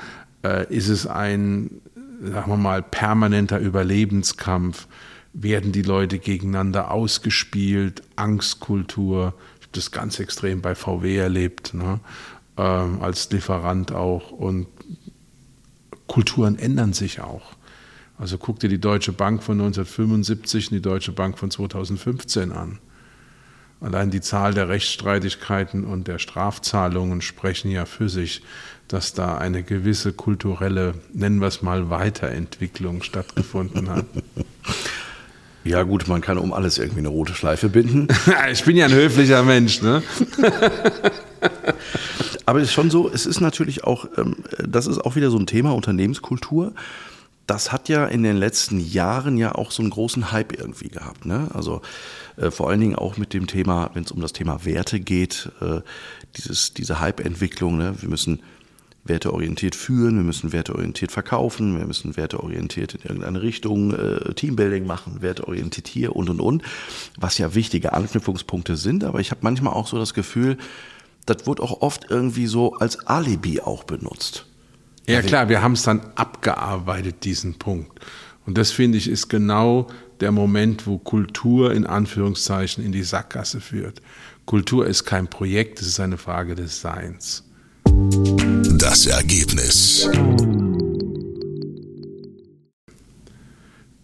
Äh, 0.43 0.73
ist 0.73 0.87
es 0.87 1.05
ein, 1.05 1.81
sagen 2.21 2.51
wir 2.51 2.57
mal, 2.57 2.81
permanenter 2.81 3.59
Überlebenskampf? 3.59 4.87
Werden 5.33 5.71
die 5.71 5.83
Leute 5.83 6.19
gegeneinander 6.19 6.91
ausgespielt? 6.91 8.01
Angstkultur? 8.15 9.35
das 9.71 9.91
ganz 9.91 10.19
extrem 10.19 10.61
bei 10.61 10.75
VW 10.75 11.17
erlebt, 11.17 11.73
ne? 11.73 11.99
ähm, 12.57 13.01
als 13.01 13.31
Lieferant 13.31 13.91
auch. 13.91 14.31
Und 14.31 14.67
Kulturen 16.07 16.57
ändern 16.57 16.93
sich 16.93 17.21
auch. 17.21 17.53
Also 18.17 18.37
guck 18.37 18.59
dir 18.59 18.69
die 18.69 18.79
Deutsche 18.79 19.13
Bank 19.13 19.41
von 19.41 19.59
1975 19.59 20.67
und 20.67 20.75
die 20.75 20.81
Deutsche 20.81 21.11
Bank 21.11 21.39
von 21.39 21.49
2015 21.49 22.51
an. 22.51 22.79
Allein 23.81 24.11
die 24.11 24.21
Zahl 24.21 24.53
der 24.53 24.69
Rechtsstreitigkeiten 24.69 25.85
und 25.85 26.07
der 26.07 26.19
Strafzahlungen 26.19 27.21
sprechen 27.21 27.71
ja 27.71 27.85
für 27.85 28.09
sich, 28.09 28.43
dass 28.87 29.13
da 29.13 29.37
eine 29.37 29.63
gewisse 29.63 30.13
kulturelle, 30.13 30.93
nennen 31.13 31.41
wir 31.41 31.47
es 31.47 31.63
mal, 31.63 31.89
Weiterentwicklung 31.89 33.03
stattgefunden 33.03 33.89
hat. 33.89 34.05
Ja, 35.63 35.83
gut, 35.83 36.07
man 36.07 36.21
kann 36.21 36.39
um 36.39 36.53
alles 36.53 36.79
irgendwie 36.79 37.01
eine 37.01 37.09
rote 37.09 37.35
Schleife 37.35 37.69
binden. 37.69 38.07
ich 38.51 38.63
bin 38.63 38.75
ja 38.75 38.85
ein 38.85 38.93
höflicher 38.93 39.43
Mensch, 39.43 39.83
ne? 39.83 40.01
Aber 42.47 42.59
es 42.59 42.69
ist 42.69 42.73
schon 42.73 42.89
so, 42.89 43.07
es 43.07 43.27
ist 43.27 43.41
natürlich 43.41 43.83
auch, 43.83 44.07
ähm, 44.17 44.37
das 44.57 44.87
ist 44.87 44.97
auch 44.97 45.15
wieder 45.15 45.29
so 45.29 45.37
ein 45.37 45.45
Thema 45.45 45.75
Unternehmenskultur. 45.75 46.73
Das 47.51 47.73
hat 47.73 47.89
ja 47.89 48.05
in 48.05 48.23
den 48.23 48.37
letzten 48.37 48.79
Jahren 48.79 49.35
ja 49.35 49.53
auch 49.55 49.71
so 49.71 49.83
einen 49.83 49.89
großen 49.89 50.31
Hype 50.31 50.57
irgendwie 50.57 50.87
gehabt. 50.87 51.25
Ne? 51.25 51.49
Also 51.53 51.81
äh, 52.37 52.49
vor 52.49 52.69
allen 52.69 52.79
Dingen 52.79 52.95
auch 52.95 53.17
mit 53.17 53.33
dem 53.33 53.45
Thema, 53.45 53.91
wenn 53.93 54.05
es 54.05 54.11
um 54.13 54.21
das 54.21 54.31
Thema 54.31 54.63
Werte 54.63 55.01
geht, 55.01 55.51
äh, 55.59 55.81
dieses, 56.37 56.73
diese 56.73 57.01
Hype-Entwicklung. 57.01 57.77
Ne? 57.77 57.93
Wir 57.99 58.07
müssen 58.07 58.41
werteorientiert 59.03 59.75
führen, 59.75 60.15
wir 60.15 60.23
müssen 60.23 60.53
werteorientiert 60.53 61.11
verkaufen, 61.11 61.77
wir 61.77 61.85
müssen 61.85 62.15
werteorientiert 62.15 62.95
in 62.95 63.01
irgendeine 63.01 63.41
Richtung 63.41 63.95
äh, 63.95 64.33
Teambuilding 64.33 64.87
machen, 64.87 65.21
werteorientiert 65.21 65.89
hier 65.89 66.15
und 66.15 66.29
und 66.29 66.39
und, 66.39 66.63
was 67.19 67.37
ja 67.37 67.53
wichtige 67.53 67.91
Anknüpfungspunkte 67.91 68.77
sind, 68.77 69.03
aber 69.03 69.19
ich 69.19 69.29
habe 69.29 69.41
manchmal 69.43 69.73
auch 69.73 69.87
so 69.87 69.97
das 69.97 70.13
Gefühl, 70.13 70.57
das 71.25 71.45
wird 71.47 71.59
auch 71.59 71.81
oft 71.81 72.05
irgendwie 72.09 72.47
so 72.47 72.75
als 72.75 73.07
Alibi 73.07 73.59
auch 73.59 73.83
benutzt. 73.83 74.45
Ja 75.07 75.21
klar, 75.21 75.49
wir 75.49 75.61
haben 75.61 75.73
es 75.73 75.83
dann 75.83 76.01
abgearbeitet, 76.15 77.23
diesen 77.23 77.55
Punkt. 77.55 77.99
Und 78.45 78.57
das 78.57 78.71
finde 78.71 78.97
ich 78.97 79.07
ist 79.07 79.29
genau 79.29 79.87
der 80.19 80.31
Moment, 80.31 80.87
wo 80.87 80.97
Kultur 80.97 81.73
in 81.73 81.85
Anführungszeichen 81.85 82.83
in 82.83 82.91
die 82.91 83.03
Sackgasse 83.03 83.59
führt. 83.59 84.01
Kultur 84.45 84.85
ist 84.85 85.05
kein 85.05 85.27
Projekt, 85.27 85.81
es 85.81 85.87
ist 85.87 85.99
eine 85.99 86.17
Frage 86.17 86.55
des 86.55 86.81
Seins. 86.81 87.43
Das 88.77 89.05
Ergebnis. 89.05 90.09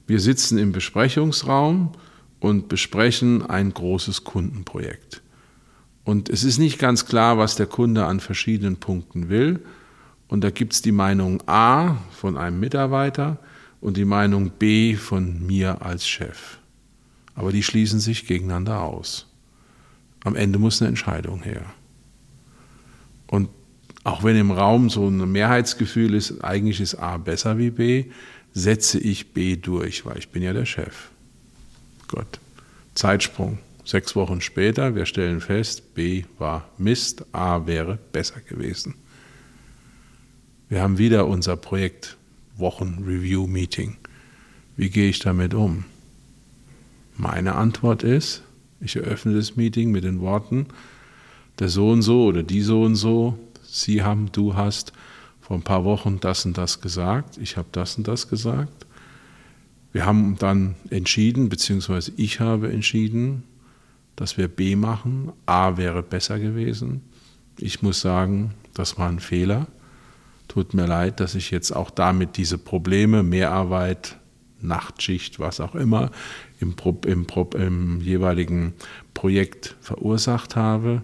Wir 0.08 0.20
sitzen 0.20 0.58
im 0.58 0.72
Besprechungsraum 0.72 1.92
und 2.40 2.70
besprechen 2.70 3.46
ein 3.46 3.74
großes 3.74 4.24
Kundenprojekt. 4.24 5.22
Und 6.04 6.30
es 6.30 6.44
ist 6.44 6.60
nicht 6.60 6.80
ganz 6.80 7.06
klar, 7.06 7.38
was 7.38 7.56
der 7.56 7.66
Kunde 7.66 8.06
an 8.06 8.22
verschiedenen 8.22 8.78
Punkten 8.78 9.28
will. 9.30 9.60
Und 10.28 10.44
da 10.44 10.50
gibt 10.50 10.74
es 10.74 10.82
die 10.82 10.92
Meinung 10.92 11.42
A 11.48 11.96
von 12.12 12.38
einem 12.38 12.60
Mitarbeiter 12.60 13.38
und 13.80 13.98
die 13.98 14.06
Meinung 14.06 14.52
B 14.52 14.96
von 14.96 15.46
mir 15.46 15.82
als 15.82 16.08
Chef. 16.08 16.58
Aber 17.36 17.52
die 17.52 17.64
schließen 17.64 18.00
sich 18.00 18.28
gegeneinander 18.28 18.82
aus. 18.82 19.28
Am 20.24 20.36
Ende 20.36 20.60
muss 20.60 20.82
eine 20.82 20.90
Entscheidung 20.90 21.44
her. 21.44 21.66
Und 23.28 23.50
auch 24.04 24.24
wenn 24.24 24.36
im 24.36 24.52
Raum 24.52 24.90
so 24.90 25.08
ein 25.08 25.32
Mehrheitsgefühl 25.32 26.14
ist, 26.14 26.44
eigentlich 26.44 26.82
ist 26.82 26.96
A 26.96 27.18
besser 27.18 27.58
wie 27.58 27.72
B, 27.72 28.06
setze 28.54 29.00
ich 29.00 29.34
B 29.34 29.56
durch, 29.56 30.06
weil 30.06 30.18
ich 30.18 30.30
bin 30.30 30.42
ja 30.44 30.54
der 30.54 30.66
Chef. 30.66 31.10
Gott. 32.08 32.40
Zeitsprung. 32.96 33.60
Sechs 33.86 34.16
Wochen 34.16 34.42
später, 34.42 34.96
wir 34.96 35.06
stellen 35.06 35.40
fest, 35.40 35.94
B 35.94 36.24
war 36.40 36.68
Mist, 36.78 37.26
A 37.32 37.68
wäre 37.68 38.00
besser 38.12 38.42
gewesen. 38.42 38.96
Wir 40.70 40.82
haben 40.82 40.98
wieder 40.98 41.28
unser 41.28 41.56
Projekt 41.56 42.18
Wochen-Review-Meeting. 42.58 43.96
Wie 44.76 44.90
gehe 44.90 45.10
ich 45.10 45.20
damit 45.20 45.54
um? 45.54 45.86
Meine 47.16 47.56
Antwort 47.56 48.04
ist, 48.04 48.44
ich 48.82 48.98
eröffne 48.98 49.34
das 49.34 49.56
Meeting 49.56 49.92
mit 49.92 50.04
den 50.04 50.20
Worten, 50.20 50.66
der 51.58 51.70
so 51.70 51.90
und 51.92 52.02
so 52.02 52.26
oder 52.26 52.44
die 52.44 52.62
so 52.62 52.84
und 52.84 52.96
so, 52.96 53.40
Sie 53.64 54.04
haben, 54.04 54.30
du 54.34 54.56
hast 54.56 54.92
vor 55.40 55.56
ein 55.56 55.64
paar 55.64 55.86
Wochen 55.86 56.20
das 56.20 56.46
und 56.46 56.58
das 56.58 56.82
gesagt, 56.82 57.38
ich 57.38 57.56
habe 57.56 57.70
das 57.72 57.98
und 57.98 58.08
das 58.08 58.28
gesagt. 58.28 58.86
Wir 59.94 60.06
haben 60.06 60.38
dann 60.38 60.76
entschieden, 60.90 61.48
beziehungsweise 61.48 62.12
ich 62.18 62.42
habe 62.42 62.74
entschieden, 62.74 63.44
dass 64.18 64.38
wir 64.38 64.50
B 64.50 64.76
machen. 64.76 65.32
A 65.46 65.78
wäre 65.78 66.04
besser 66.04 66.40
gewesen. 66.40 67.02
Ich 67.58 67.82
muss 67.82 68.02
sagen, 68.02 68.54
das 68.74 68.98
war 68.98 69.08
ein 69.08 69.22
Fehler. 69.22 69.68
Tut 70.48 70.74
mir 70.74 70.86
leid, 70.86 71.20
dass 71.20 71.36
ich 71.36 71.52
jetzt 71.52 71.72
auch 71.72 71.90
damit 71.90 72.38
diese 72.38 72.58
Probleme, 72.58 73.24
Mehrarbeit, 73.24 74.18
Nachtschicht, 74.62 75.40
was 75.40 75.60
auch 75.60 75.76
immer, 75.76 76.12
im, 76.60 76.76
im, 77.06 77.28
im 77.54 78.02
jeweiligen 78.02 78.74
Projekt 79.14 79.76
verursacht 79.82 80.56
habe. 80.56 81.02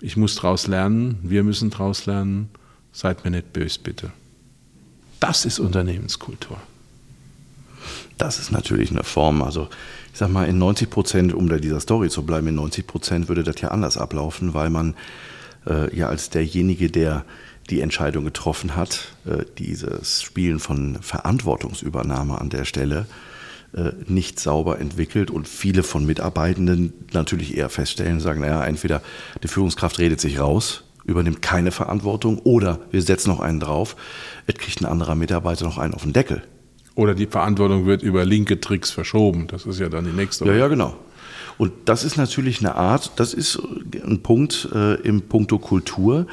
Ich 0.00 0.16
muss 0.16 0.36
daraus 0.36 0.66
lernen, 0.66 1.18
wir 1.22 1.42
müssen 1.42 1.70
daraus 1.70 2.06
lernen. 2.06 2.50
Seid 2.92 3.24
mir 3.24 3.30
nicht 3.30 3.52
böse, 3.52 3.78
bitte. 3.82 4.10
Das 5.20 5.44
ist 5.44 5.58
Unternehmenskultur. 5.58 6.58
Das 8.18 8.38
ist 8.38 8.50
natürlich 8.50 8.90
eine 8.90 9.04
Form, 9.04 9.42
also 9.42 9.68
ich 10.12 10.18
sag 10.18 10.30
mal, 10.30 10.44
in 10.44 10.58
90 10.58 10.88
Prozent, 10.88 11.34
um 11.34 11.46
bei 11.46 11.58
dieser 11.58 11.80
Story 11.80 12.08
zu 12.08 12.22
bleiben, 12.22 12.46
in 12.46 12.54
90 12.54 12.86
Prozent 12.86 13.28
würde 13.28 13.44
das 13.44 13.60
ja 13.60 13.68
anders 13.68 13.98
ablaufen, 13.98 14.54
weil 14.54 14.70
man 14.70 14.94
äh, 15.66 15.94
ja 15.94 16.08
als 16.08 16.30
derjenige, 16.30 16.90
der 16.90 17.24
die 17.70 17.80
Entscheidung 17.80 18.24
getroffen 18.24 18.76
hat, 18.76 19.16
äh, 19.24 19.44
dieses 19.58 20.22
Spielen 20.22 20.58
von 20.58 20.98
Verantwortungsübernahme 21.02 22.40
an 22.40 22.50
der 22.50 22.64
Stelle 22.64 23.06
äh, 23.74 23.92
nicht 24.06 24.40
sauber 24.40 24.78
entwickelt 24.78 25.30
und 25.30 25.48
viele 25.48 25.82
von 25.82 26.06
Mitarbeitenden 26.06 26.92
natürlich 27.12 27.56
eher 27.56 27.68
feststellen, 27.68 28.20
sagen, 28.20 28.40
naja, 28.40 28.64
entweder 28.64 29.02
die 29.42 29.48
Führungskraft 29.48 29.98
redet 29.98 30.20
sich 30.20 30.38
raus, 30.38 30.84
übernimmt 31.04 31.42
keine 31.42 31.72
Verantwortung 31.72 32.38
oder 32.38 32.80
wir 32.90 33.02
setzen 33.02 33.30
noch 33.30 33.40
einen 33.40 33.60
drauf, 33.60 33.96
es 34.46 34.54
kriegt 34.54 34.80
ein 34.80 34.86
anderer 34.86 35.14
Mitarbeiter 35.14 35.64
noch 35.64 35.78
einen 35.78 35.94
auf 35.94 36.02
den 36.02 36.12
Deckel. 36.12 36.42
Oder 36.94 37.14
die 37.14 37.26
Verantwortung 37.26 37.84
wird 37.84 38.02
über 38.02 38.24
linke 38.24 38.58
Tricks 38.60 38.90
verschoben. 38.90 39.48
Das 39.48 39.66
ist 39.66 39.78
ja 39.78 39.90
dann 39.90 40.06
die 40.06 40.12
nächste. 40.12 40.46
Ja, 40.46 40.54
ja, 40.54 40.68
genau. 40.68 40.96
Und 41.58 41.72
das 41.84 42.04
ist 42.04 42.16
natürlich 42.16 42.60
eine 42.60 42.74
Art, 42.74 43.12
das 43.16 43.34
ist 43.34 43.60
ein 44.04 44.22
Punkt 44.22 44.68
äh, 44.74 44.94
im 45.02 45.22
Punkto 45.22 45.58
Kultur, 45.58 46.26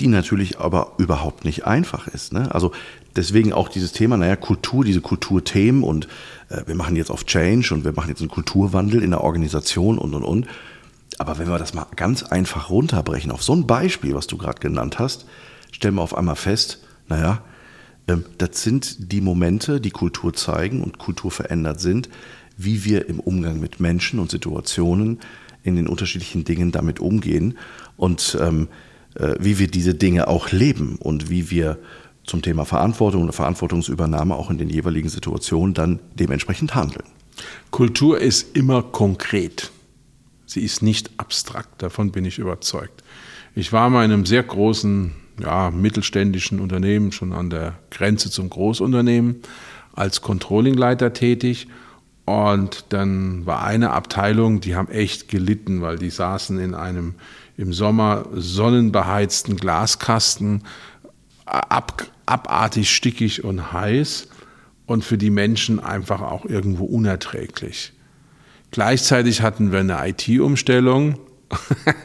die 0.00 0.08
natürlich 0.08 0.60
aber 0.60 0.92
überhaupt 0.98 1.44
nicht 1.44 1.66
einfach 1.66 2.06
ist. 2.08 2.32
Ne? 2.32 2.54
Also 2.54 2.72
deswegen 3.16 3.52
auch 3.52 3.68
dieses 3.68 3.92
Thema, 3.92 4.16
naja, 4.16 4.36
Kultur, 4.36 4.84
diese 4.84 5.00
Kulturthemen 5.00 5.82
und 5.82 6.08
äh, 6.48 6.62
wir 6.66 6.74
machen 6.74 6.96
jetzt 6.96 7.10
auf 7.10 7.26
Change 7.26 7.74
und 7.74 7.84
wir 7.84 7.92
machen 7.92 8.08
jetzt 8.08 8.20
einen 8.20 8.30
Kulturwandel 8.30 9.02
in 9.02 9.10
der 9.10 9.22
Organisation 9.22 9.98
und 9.98 10.14
und 10.14 10.22
und. 10.22 10.46
Aber 11.18 11.38
wenn 11.38 11.48
wir 11.48 11.58
das 11.58 11.74
mal 11.74 11.86
ganz 11.96 12.22
einfach 12.22 12.70
runterbrechen 12.70 13.32
auf 13.32 13.42
so 13.42 13.54
ein 13.54 13.66
Beispiel, 13.66 14.14
was 14.14 14.28
du 14.28 14.38
gerade 14.38 14.60
genannt 14.60 14.98
hast, 14.98 15.26
stellen 15.72 15.96
wir 15.96 16.02
auf 16.02 16.16
einmal 16.16 16.36
fest, 16.36 16.84
naja, 17.08 17.42
ähm, 18.06 18.24
das 18.38 18.62
sind 18.62 19.12
die 19.12 19.20
Momente, 19.20 19.80
die 19.80 19.90
Kultur 19.90 20.32
zeigen 20.32 20.82
und 20.82 20.98
Kultur 20.98 21.30
verändert 21.30 21.80
sind, 21.80 22.08
wie 22.56 22.84
wir 22.84 23.08
im 23.08 23.20
Umgang 23.20 23.60
mit 23.60 23.80
Menschen 23.80 24.20
und 24.20 24.30
Situationen 24.30 25.18
in 25.64 25.76
den 25.76 25.88
unterschiedlichen 25.88 26.44
Dingen 26.44 26.72
damit 26.72 27.00
umgehen 27.00 27.58
und 27.96 28.38
ähm, 28.40 28.68
äh, 28.68 28.76
wie 29.38 29.58
wir 29.58 29.68
diese 29.68 29.94
Dinge 29.94 30.28
auch 30.28 30.50
leben 30.50 30.96
und 30.96 31.30
wie 31.30 31.50
wir 31.50 31.78
zum 32.24 32.42
Thema 32.42 32.64
Verantwortung 32.64 33.24
oder 33.24 33.32
Verantwortungsübernahme 33.32 34.34
auch 34.34 34.50
in 34.50 34.58
den 34.58 34.68
jeweiligen 34.68 35.08
Situationen 35.08 35.74
dann 35.74 35.98
dementsprechend 36.14 36.74
handeln. 36.74 37.04
Kultur 37.70 38.20
ist 38.20 38.56
immer 38.56 38.82
konkret. 38.82 39.70
Sie 40.46 40.62
ist 40.62 40.82
nicht 40.82 41.10
abstrakt, 41.16 41.82
davon 41.82 42.12
bin 42.12 42.24
ich 42.24 42.38
überzeugt. 42.38 43.02
Ich 43.54 43.72
war 43.72 43.90
mal 43.90 44.04
in 44.04 44.12
einem 44.12 44.26
sehr 44.26 44.42
großen, 44.42 45.12
ja, 45.40 45.70
mittelständischen 45.70 46.60
Unternehmen, 46.60 47.12
schon 47.12 47.32
an 47.32 47.50
der 47.50 47.78
Grenze 47.90 48.30
zum 48.30 48.50
Großunternehmen, 48.50 49.36
als 49.94 50.22
Controllingleiter 50.22 51.12
tätig 51.12 51.68
und 52.28 52.84
dann 52.90 53.46
war 53.46 53.64
eine 53.64 53.90
Abteilung, 53.90 54.60
die 54.60 54.76
haben 54.76 54.88
echt 54.88 55.28
gelitten, 55.28 55.80
weil 55.80 55.96
die 55.96 56.10
saßen 56.10 56.58
in 56.58 56.74
einem 56.74 57.14
im 57.58 57.72
Sommer 57.72 58.24
sonnenbeheizten 58.32 59.56
Glaskasten, 59.56 60.62
ab, 61.44 62.06
abartig 62.24 62.90
stickig 62.90 63.44
und 63.44 63.72
heiß 63.72 64.28
und 64.86 65.04
für 65.04 65.18
die 65.18 65.30
Menschen 65.30 65.80
einfach 65.80 66.22
auch 66.22 66.44
irgendwo 66.44 66.84
unerträglich. 66.84 67.92
Gleichzeitig 68.70 69.42
hatten 69.42 69.72
wir 69.72 69.80
eine 69.80 70.08
IT-Umstellung 70.08 71.18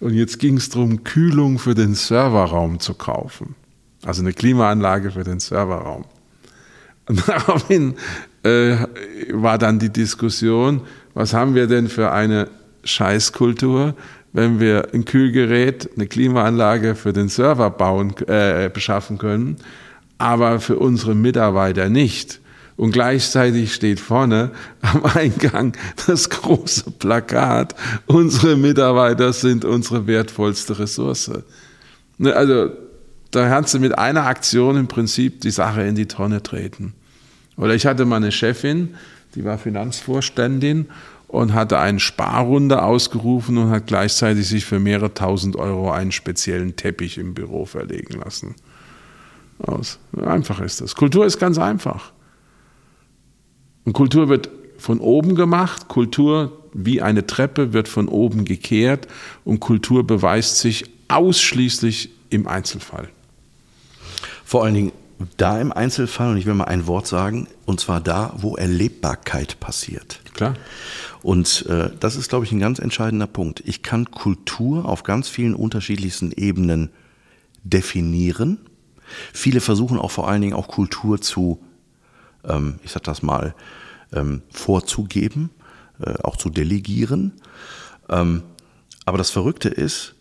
und 0.00 0.12
jetzt 0.12 0.38
ging 0.40 0.58
es 0.58 0.68
darum, 0.68 1.04
Kühlung 1.04 1.58
für 1.58 1.74
den 1.74 1.94
Serverraum 1.94 2.78
zu 2.78 2.92
kaufen. 2.92 3.54
Also 4.04 4.20
eine 4.22 4.34
Klimaanlage 4.34 5.12
für 5.12 5.24
den 5.24 5.40
Serverraum. 5.40 6.04
Und 7.06 7.26
daraufhin 7.28 7.94
äh, 8.42 8.76
war 9.32 9.56
dann 9.56 9.78
die 9.78 9.90
Diskussion, 9.90 10.82
was 11.14 11.32
haben 11.32 11.54
wir 11.54 11.66
denn 11.66 11.88
für 11.88 12.12
eine 12.12 12.50
Scheißkultur, 12.84 13.94
wenn 14.32 14.60
wir 14.60 14.88
ein 14.92 15.04
Kühlgerät, 15.04 15.90
eine 15.96 16.06
Klimaanlage 16.06 16.94
für 16.94 17.12
den 17.12 17.28
Server 17.28 17.70
bauen, 17.70 18.14
äh, 18.26 18.70
beschaffen 18.72 19.18
können, 19.18 19.56
aber 20.18 20.60
für 20.60 20.78
unsere 20.78 21.14
Mitarbeiter 21.14 21.88
nicht. 21.88 22.40
Und 22.76 22.92
gleichzeitig 22.92 23.74
steht 23.74 23.98
vorne 23.98 24.52
am 24.82 25.04
Eingang 25.04 25.72
das 26.06 26.30
große 26.30 26.92
Plakat, 26.92 27.74
unsere 28.06 28.56
Mitarbeiter 28.56 29.32
sind 29.32 29.64
unsere 29.64 30.06
wertvollste 30.06 30.78
Ressource. 30.78 31.30
Ne, 32.18 32.34
also 32.34 32.70
da 33.30 33.48
kannst 33.48 33.74
du 33.74 33.80
mit 33.80 33.98
einer 33.98 34.26
Aktion 34.26 34.76
im 34.76 34.88
Prinzip 34.88 35.40
die 35.40 35.50
Sache 35.50 35.82
in 35.82 35.94
die 35.94 36.06
Tonne 36.06 36.42
treten. 36.42 36.94
Oder 37.56 37.74
ich 37.74 37.84
hatte 37.86 38.04
mal 38.04 38.16
eine 38.16 38.32
Chefin, 38.32 38.94
die 39.34 39.44
war 39.44 39.58
Finanzvorständin 39.58 40.86
und 41.28 41.52
hatte 41.52 41.78
eine 41.78 42.00
Sparrunde 42.00 42.82
ausgerufen 42.82 43.58
und 43.58 43.70
hat 43.70 43.86
gleichzeitig 43.86 44.48
sich 44.48 44.64
für 44.64 44.80
mehrere 44.80 45.12
tausend 45.14 45.56
Euro 45.56 45.92
einen 45.92 46.10
speziellen 46.10 46.74
Teppich 46.74 47.18
im 47.18 47.34
Büro 47.34 47.66
verlegen 47.66 48.18
lassen. 48.18 48.54
Aus. 49.58 49.98
Einfach 50.16 50.60
ist 50.60 50.80
das. 50.80 50.94
Kultur 50.94 51.26
ist 51.26 51.38
ganz 51.38 51.58
einfach. 51.58 52.12
Und 53.84 53.92
Kultur 53.92 54.28
wird 54.28 54.50
von 54.78 55.00
oben 55.00 55.34
gemacht, 55.34 55.88
Kultur 55.88 56.52
wie 56.72 57.02
eine 57.02 57.26
Treppe 57.26 57.72
wird 57.72 57.88
von 57.88 58.08
oben 58.08 58.44
gekehrt 58.44 59.08
und 59.44 59.60
Kultur 59.60 60.06
beweist 60.06 60.58
sich 60.58 60.84
ausschließlich 61.08 62.10
im 62.30 62.46
Einzelfall. 62.46 63.08
Vor 64.44 64.64
allen 64.64 64.74
Dingen 64.74 64.92
da 65.36 65.60
im 65.60 65.72
Einzelfall, 65.72 66.30
und 66.30 66.36
ich 66.36 66.46
will 66.46 66.54
mal 66.54 66.64
ein 66.64 66.86
Wort 66.86 67.06
sagen, 67.06 67.48
und 67.66 67.80
zwar 67.80 68.00
da, 68.00 68.34
wo 68.36 68.56
Erlebbarkeit 68.56 69.58
passiert. 69.60 70.20
Klar. 70.34 70.54
Und 71.22 71.66
äh, 71.66 71.90
das 71.98 72.16
ist, 72.16 72.28
glaube 72.28 72.44
ich, 72.44 72.52
ein 72.52 72.60
ganz 72.60 72.78
entscheidender 72.78 73.26
Punkt. 73.26 73.62
Ich 73.66 73.82
kann 73.82 74.10
Kultur 74.10 74.84
auf 74.84 75.02
ganz 75.02 75.28
vielen 75.28 75.54
unterschiedlichsten 75.54 76.30
Ebenen 76.32 76.90
definieren. 77.64 78.58
Viele 79.32 79.60
versuchen 79.60 79.98
auch 79.98 80.10
vor 80.10 80.28
allen 80.28 80.42
Dingen 80.42 80.54
auch 80.54 80.68
Kultur 80.68 81.20
zu, 81.20 81.60
ähm, 82.44 82.78
ich 82.84 82.92
sag 82.92 83.02
das 83.04 83.22
mal, 83.22 83.54
ähm, 84.12 84.42
vorzugeben, 84.50 85.50
äh, 86.00 86.14
auch 86.22 86.36
zu 86.36 86.50
delegieren. 86.50 87.32
Ähm, 88.08 88.42
aber 89.04 89.18
das 89.18 89.30
Verrückte 89.30 89.68
ist, 89.68 90.14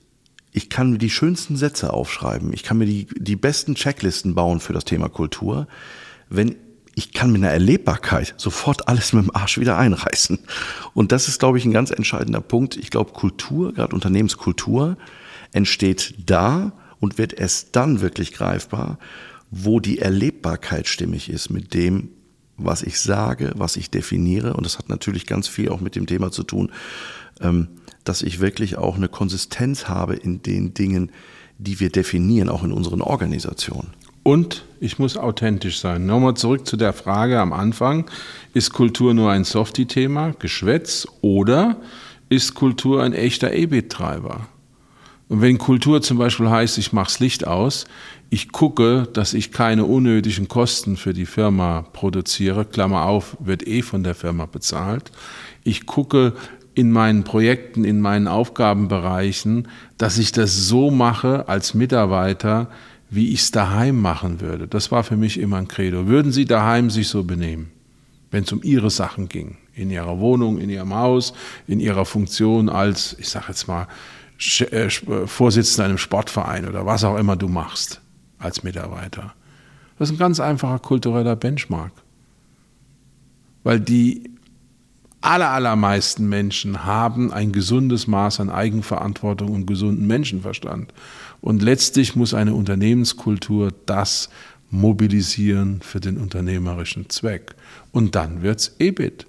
ich 0.58 0.72
kann 0.72 0.92
mir 0.92 0.98
die 0.98 1.12
schönsten 1.12 1.56
Sätze 1.56 1.94
aufschreiben, 1.94 2.52
ich 2.52 2.64
kann 2.64 2.80
mir 2.80 2.88
die, 2.88 3.08
die 3.16 3.36
besten 3.36 3.76
Checklisten 3.76 4.34
bauen 4.34 4.60
für 4.60 4.74
das 4.74 4.86
Thema 4.86 5.08
Kultur, 5.08 5.68
wenn 6.30 6.56
ich 6.96 7.14
kann 7.14 7.32
mit 7.32 7.44
einer 7.44 7.54
Erlebbarkeit 7.54 8.34
sofort 8.38 8.88
alles 8.88 9.14
mit 9.14 9.26
dem 9.26 9.36
Arsch 9.36 9.60
wieder 9.60 9.78
einreißen. 9.78 10.40
Und 10.96 11.12
das 11.12 11.28
ist, 11.28 11.38
glaube 11.38 11.60
ich, 11.60 11.66
ein 11.66 11.72
ganz 11.72 11.92
entscheidender 11.92 12.42
Punkt. 12.42 12.76
Ich 12.76 12.90
glaube, 12.90 13.12
Kultur, 13.12 13.72
gerade 13.72 13.94
Unternehmenskultur, 13.94 14.98
entsteht 15.52 16.16
da 16.26 16.72
und 17.00 17.20
wird 17.20 17.34
erst 17.34 17.76
dann 17.76 18.02
wirklich 18.02 18.34
greifbar, 18.34 18.98
wo 19.52 19.80
die 19.80 20.00
Erlebbarkeit 20.00 20.88
stimmig 20.88 21.30
ist 21.30 21.52
mit 21.52 21.76
dem, 21.76 22.10
was 22.58 22.82
ich 22.82 23.00
sage, 23.00 23.54
was 23.56 23.76
ich 23.76 23.92
definiere. 23.92 24.56
Und 24.56 24.66
das 24.66 24.80
hat 24.80 24.90
natürlich 24.90 25.28
ganz 25.28 25.48
viel 25.48 25.70
auch 25.70 25.82
mit 25.82 25.96
dem 25.96 26.08
Thema 26.08 26.32
zu 26.32 26.42
tun, 26.42 26.72
ähm, 27.42 27.68
dass 28.08 28.22
ich 28.22 28.40
wirklich 28.40 28.78
auch 28.78 28.96
eine 28.96 29.08
Konsistenz 29.08 29.88
habe 29.88 30.16
in 30.16 30.42
den 30.42 30.74
Dingen, 30.74 31.12
die 31.58 31.80
wir 31.80 31.90
definieren, 31.90 32.50
auch 32.50 32.64
in 32.64 32.72
unseren 32.72 33.02
Organisationen. 33.02 33.90
Und 34.24 34.66
ich 34.80 35.00
muss 35.00 35.16
authentisch 35.16 35.80
sein. 35.80 36.06
Nochmal 36.06 36.36
zurück 36.36 36.68
zu 36.68 36.76
der 36.76 36.94
Frage 36.94 37.40
am 37.40 37.54
Anfang. 37.54 38.10
Ist 38.54 38.74
Kultur 38.74 39.14
nur 39.14 39.32
ein 39.32 39.46
Softie-Thema, 39.46 40.34
Geschwätz, 40.38 41.08
oder 41.22 41.78
ist 42.28 42.54
Kultur 42.54 43.04
ein 43.04 43.14
echter 43.14 43.54
EBIT-Treiber? 43.54 44.48
Und 45.30 45.42
wenn 45.42 45.58
Kultur 45.58 46.02
zum 46.02 46.18
Beispiel 46.18 46.50
heißt, 46.50 46.78
ich 46.78 46.94
mache 46.94 47.08
das 47.08 47.20
Licht 47.20 47.48
aus, 47.48 47.86
ich 48.30 48.52
gucke, 48.52 49.08
dass 49.14 49.34
ich 49.34 49.52
keine 49.52 49.86
unnötigen 49.86 50.48
Kosten 50.48 50.98
für 50.98 51.14
die 51.14 51.26
Firma 51.26 51.84
produziere, 51.94 52.66
Klammer 52.66 53.06
auf, 53.06 53.38
wird 53.40 53.66
eh 53.66 53.82
von 53.82 54.04
der 54.04 54.16
Firma 54.16 54.46
bezahlt. 54.46 55.12
Ich 55.64 55.86
gucke 55.86 56.34
in 56.78 56.92
meinen 56.92 57.24
Projekten, 57.24 57.84
in 57.84 58.02
meinen 58.02 58.28
Aufgabenbereichen, 58.28 59.68
dass 59.98 60.20
ich 60.20 60.32
das 60.32 60.56
so 60.56 60.92
mache 60.92 61.50
als 61.50 61.74
Mitarbeiter, 61.74 62.70
wie 63.10 63.34
ich 63.34 63.42
es 63.42 63.52
daheim 63.52 64.00
machen 64.00 64.42
würde. 64.42 64.68
Das 64.68 64.92
war 64.92 65.04
für 65.04 65.18
mich 65.18 65.40
immer 65.40 65.58
ein 65.58 65.68
Credo. 65.68 66.06
Würden 66.06 66.32
Sie 66.32 66.46
daheim 66.46 66.92
sich 66.92 67.08
so 67.08 67.24
benehmen, 67.24 67.72
wenn 68.30 68.44
es 68.44 68.52
um 68.52 68.62
Ihre 68.62 68.92
Sachen 68.92 69.28
ging? 69.28 69.58
In 69.74 69.90
Ihrer 69.90 70.20
Wohnung, 70.20 70.60
in 70.60 70.70
Ihrem 70.70 70.94
Haus, 70.94 71.34
in 71.66 71.80
Ihrer 71.80 72.06
Funktion 72.06 72.70
als, 72.70 73.16
ich 73.18 73.30
sage 73.30 73.46
jetzt 73.48 73.68
mal, 73.68 73.88
äh, 74.60 74.90
Vorsitzender 75.26 75.86
einem 75.86 75.98
Sportverein 75.98 76.68
oder 76.68 76.86
was 76.86 77.04
auch 77.04 77.18
immer 77.18 77.36
du 77.36 77.48
machst 77.48 78.02
als 78.38 78.62
Mitarbeiter. 78.62 79.34
Das 79.98 80.10
ist 80.10 80.16
ein 80.16 80.20
ganz 80.20 80.40
einfacher 80.40 80.78
kultureller 80.78 81.36
Benchmark. 81.36 81.92
Weil 83.64 83.80
die 83.80 84.37
aller, 85.22 85.50
allermeisten 85.50 86.28
Menschen 86.30 86.86
haben 86.86 87.32
ein 87.34 87.52
gesundes 87.52 88.08
Maß 88.08 88.40
an 88.40 88.50
Eigenverantwortung 88.50 89.50
und 89.50 89.66
gesunden 89.66 90.08
Menschenverstand. 90.08 90.94
Und 91.42 91.62
letztlich 91.62 92.16
muss 92.16 92.34
eine 92.34 92.54
Unternehmenskultur 92.54 93.72
das 93.86 94.30
mobilisieren 94.70 95.82
für 95.82 96.00
den 96.00 96.18
unternehmerischen 96.18 97.10
Zweck. 97.10 97.56
Und 97.92 98.16
dann 98.16 98.42
wird's 98.42 98.76
EBIT. 98.80 99.26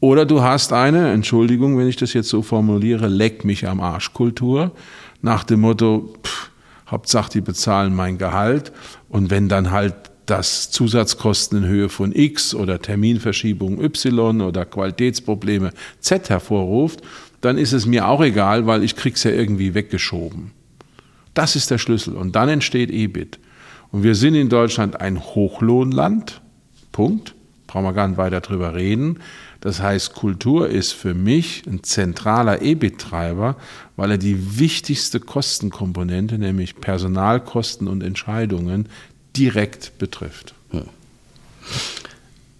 Oder 0.00 0.26
du 0.26 0.42
hast 0.42 0.72
eine, 0.72 1.12
Entschuldigung, 1.12 1.78
wenn 1.78 1.88
ich 1.88 1.96
das 1.96 2.12
jetzt 2.12 2.28
so 2.28 2.42
formuliere, 2.42 3.08
leck 3.08 3.44
mich 3.44 3.66
am 3.66 3.80
Arsch 3.80 4.12
Kultur, 4.12 4.72
nach 5.22 5.44
dem 5.44 5.60
Motto, 5.60 6.14
pff, 6.22 6.50
Hauptsache 6.88 7.30
die 7.30 7.40
bezahlen 7.40 7.94
mein 7.94 8.18
Gehalt 8.18 8.72
und 9.08 9.30
wenn 9.30 9.48
dann 9.48 9.70
halt 9.70 9.94
das 10.26 10.70
Zusatzkosten 10.70 11.58
in 11.58 11.68
Höhe 11.68 11.88
von 11.88 12.12
X 12.12 12.54
oder 12.54 12.80
Terminverschiebung 12.80 13.80
Y 13.80 14.40
oder 14.42 14.64
Qualitätsprobleme 14.64 15.72
Z 16.00 16.28
hervorruft, 16.28 17.02
dann 17.40 17.58
ist 17.58 17.72
es 17.72 17.86
mir 17.86 18.08
auch 18.08 18.20
egal, 18.22 18.66
weil 18.66 18.82
ich 18.82 18.96
krieg's 18.96 19.22
ja 19.24 19.30
irgendwie 19.30 19.74
weggeschoben. 19.74 20.50
Das 21.34 21.54
ist 21.54 21.70
der 21.70 21.78
Schlüssel. 21.78 22.14
Und 22.14 22.34
dann 22.34 22.48
entsteht 22.48 22.90
EBIT. 22.90 23.38
Und 23.92 24.02
wir 24.02 24.14
sind 24.14 24.34
in 24.34 24.48
Deutschland 24.48 25.00
ein 25.00 25.20
Hochlohnland. 25.20 26.40
Punkt. 26.92 27.34
Brauchen 27.66 27.84
wir 27.84 27.92
gar 27.92 28.08
nicht 28.08 28.16
weiter 28.16 28.40
drüber 28.40 28.74
reden. 28.74 29.20
Das 29.60 29.82
heißt, 29.82 30.14
Kultur 30.14 30.68
ist 30.68 30.92
für 30.92 31.14
mich 31.14 31.64
ein 31.66 31.82
zentraler 31.82 32.62
EBIT-Treiber, 32.62 33.56
weil 33.96 34.12
er 34.12 34.18
die 34.18 34.58
wichtigste 34.58 35.20
Kostenkomponente, 35.20 36.38
nämlich 36.38 36.76
Personalkosten 36.76 37.88
und 37.88 38.02
Entscheidungen, 38.02 38.88
direkt 39.36 39.98
betrifft. 39.98 40.54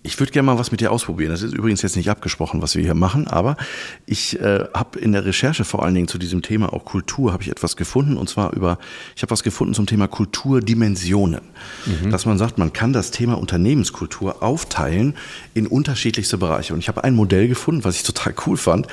Ich 0.07 0.21
würde 0.21 0.31
gerne 0.31 0.47
mal 0.47 0.57
was 0.59 0.71
mit 0.71 0.81
dir 0.81 0.93
ausprobieren. 0.93 1.33
Das 1.33 1.43
ist 1.43 1.53
übrigens 1.53 1.83
jetzt 1.83 1.97
nicht 1.97 2.09
abgesprochen, 2.09 2.63
was 2.63 2.77
wir 2.77 2.83
hier 2.83 2.95
machen, 2.95 3.27
aber 3.27 3.57
ich 4.07 4.39
äh, 4.41 4.65
habe 4.73 5.01
in 5.01 5.11
der 5.11 5.25
Recherche 5.25 5.65
vor 5.65 5.83
allen 5.83 5.97
Dingen 5.97 6.07
zu 6.07 6.17
diesem 6.17 6.43
Thema 6.43 6.73
auch 6.73 6.85
Kultur 6.85 7.33
habe 7.33 7.43
ich 7.43 7.51
etwas 7.51 7.77
gefunden 7.77 8.17
und 8.17 8.29
zwar 8.29 8.53
über 8.53 8.79
ich 9.17 9.23
habe 9.23 9.33
was 9.33 9.43
gefunden 9.43 9.75
zum 9.75 9.87
Thema 9.87 10.07
Kulturdimensionen, 10.07 11.41
mhm. 11.87 12.11
dass 12.13 12.25
man 12.25 12.39
sagt, 12.39 12.57
man 12.57 12.73
kann 12.73 12.93
das 12.93 13.11
Thema 13.11 13.35
Unternehmenskultur 13.35 14.45
aufteilen 14.45 15.17
in 15.55 15.67
unterschiedlichste 15.67 16.39
Bereiche 16.39 16.73
und 16.73 16.79
ich 16.79 16.87
habe 16.87 17.03
ein 17.03 17.15
Modell 17.17 17.49
gefunden, 17.49 17.83
was 17.83 17.97
ich 17.97 18.03
total 18.05 18.33
cool 18.47 18.57
fand, 18.57 18.87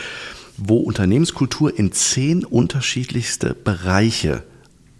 wo 0.58 0.78
Unternehmenskultur 0.78 1.78
in 1.78 1.92
zehn 1.92 2.44
unterschiedlichste 2.44 3.54
Bereiche 3.54 4.42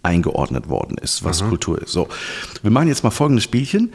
eingeordnet 0.04 0.68
worden 0.68 0.98
ist, 0.98 1.24
was 1.24 1.42
Aha. 1.42 1.48
Kultur 1.48 1.80
ist. 1.82 1.92
So, 1.92 2.08
wir 2.62 2.70
machen 2.70 2.88
jetzt 2.88 3.04
mal 3.04 3.10
folgendes 3.10 3.44
Spielchen. 3.44 3.92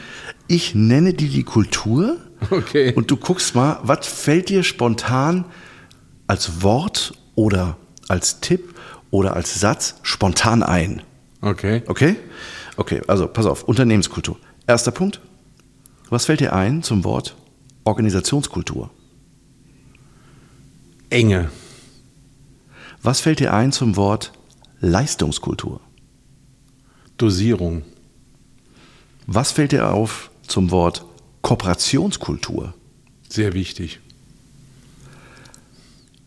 Ich 0.48 0.76
nenne 0.76 1.14
dir 1.14 1.30
die 1.30 1.44
Kultur 1.44 2.18
okay. 2.50 2.94
und 2.94 3.12
du 3.12 3.18
guckst 3.18 3.56
mal, 3.56 3.80
was 3.84 4.08
fällt 4.08 4.50
dir 4.50 4.64
spontan 4.64 5.46
als 6.28 6.62
Wort 6.64 7.14
oder 7.36 7.78
als 8.08 8.40
Tipp 8.40 8.76
oder 9.12 9.36
als 9.36 9.60
Satz 9.60 9.96
spontan 10.04 10.64
ein. 10.64 11.02
Okay. 11.42 11.84
Okay? 11.88 12.16
Okay, 12.76 13.02
also 13.08 13.28
pass 13.28 13.46
auf, 13.46 13.64
Unternehmenskultur. 13.64 14.38
Erster 14.68 14.92
Punkt. 14.92 15.22
Was 16.10 16.26
fällt 16.26 16.40
dir 16.40 16.54
ein 16.54 16.84
zum 16.84 17.04
Wort 17.04 17.36
Organisationskultur? 17.84 18.90
Enge. 21.10 21.50
Was 23.02 23.22
fällt 23.22 23.40
dir 23.40 23.54
ein 23.54 23.72
zum 23.72 23.96
Wort 23.96 24.32
Leistungskultur? 24.80 25.82
Dosierung. 27.20 27.84
Was 29.28 29.52
fällt 29.52 29.74
dir 29.74 29.92
auf 29.92 30.32
zum 30.48 30.72
Wort 30.72 31.06
Kooperationskultur? 31.42 32.74
Sehr 33.28 33.54
wichtig. 33.54 34.00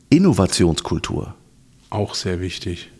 Innovationskultur. 0.09 1.35
Auch 1.91 2.15
sehr 2.15 2.41
wichtig. 2.41 2.91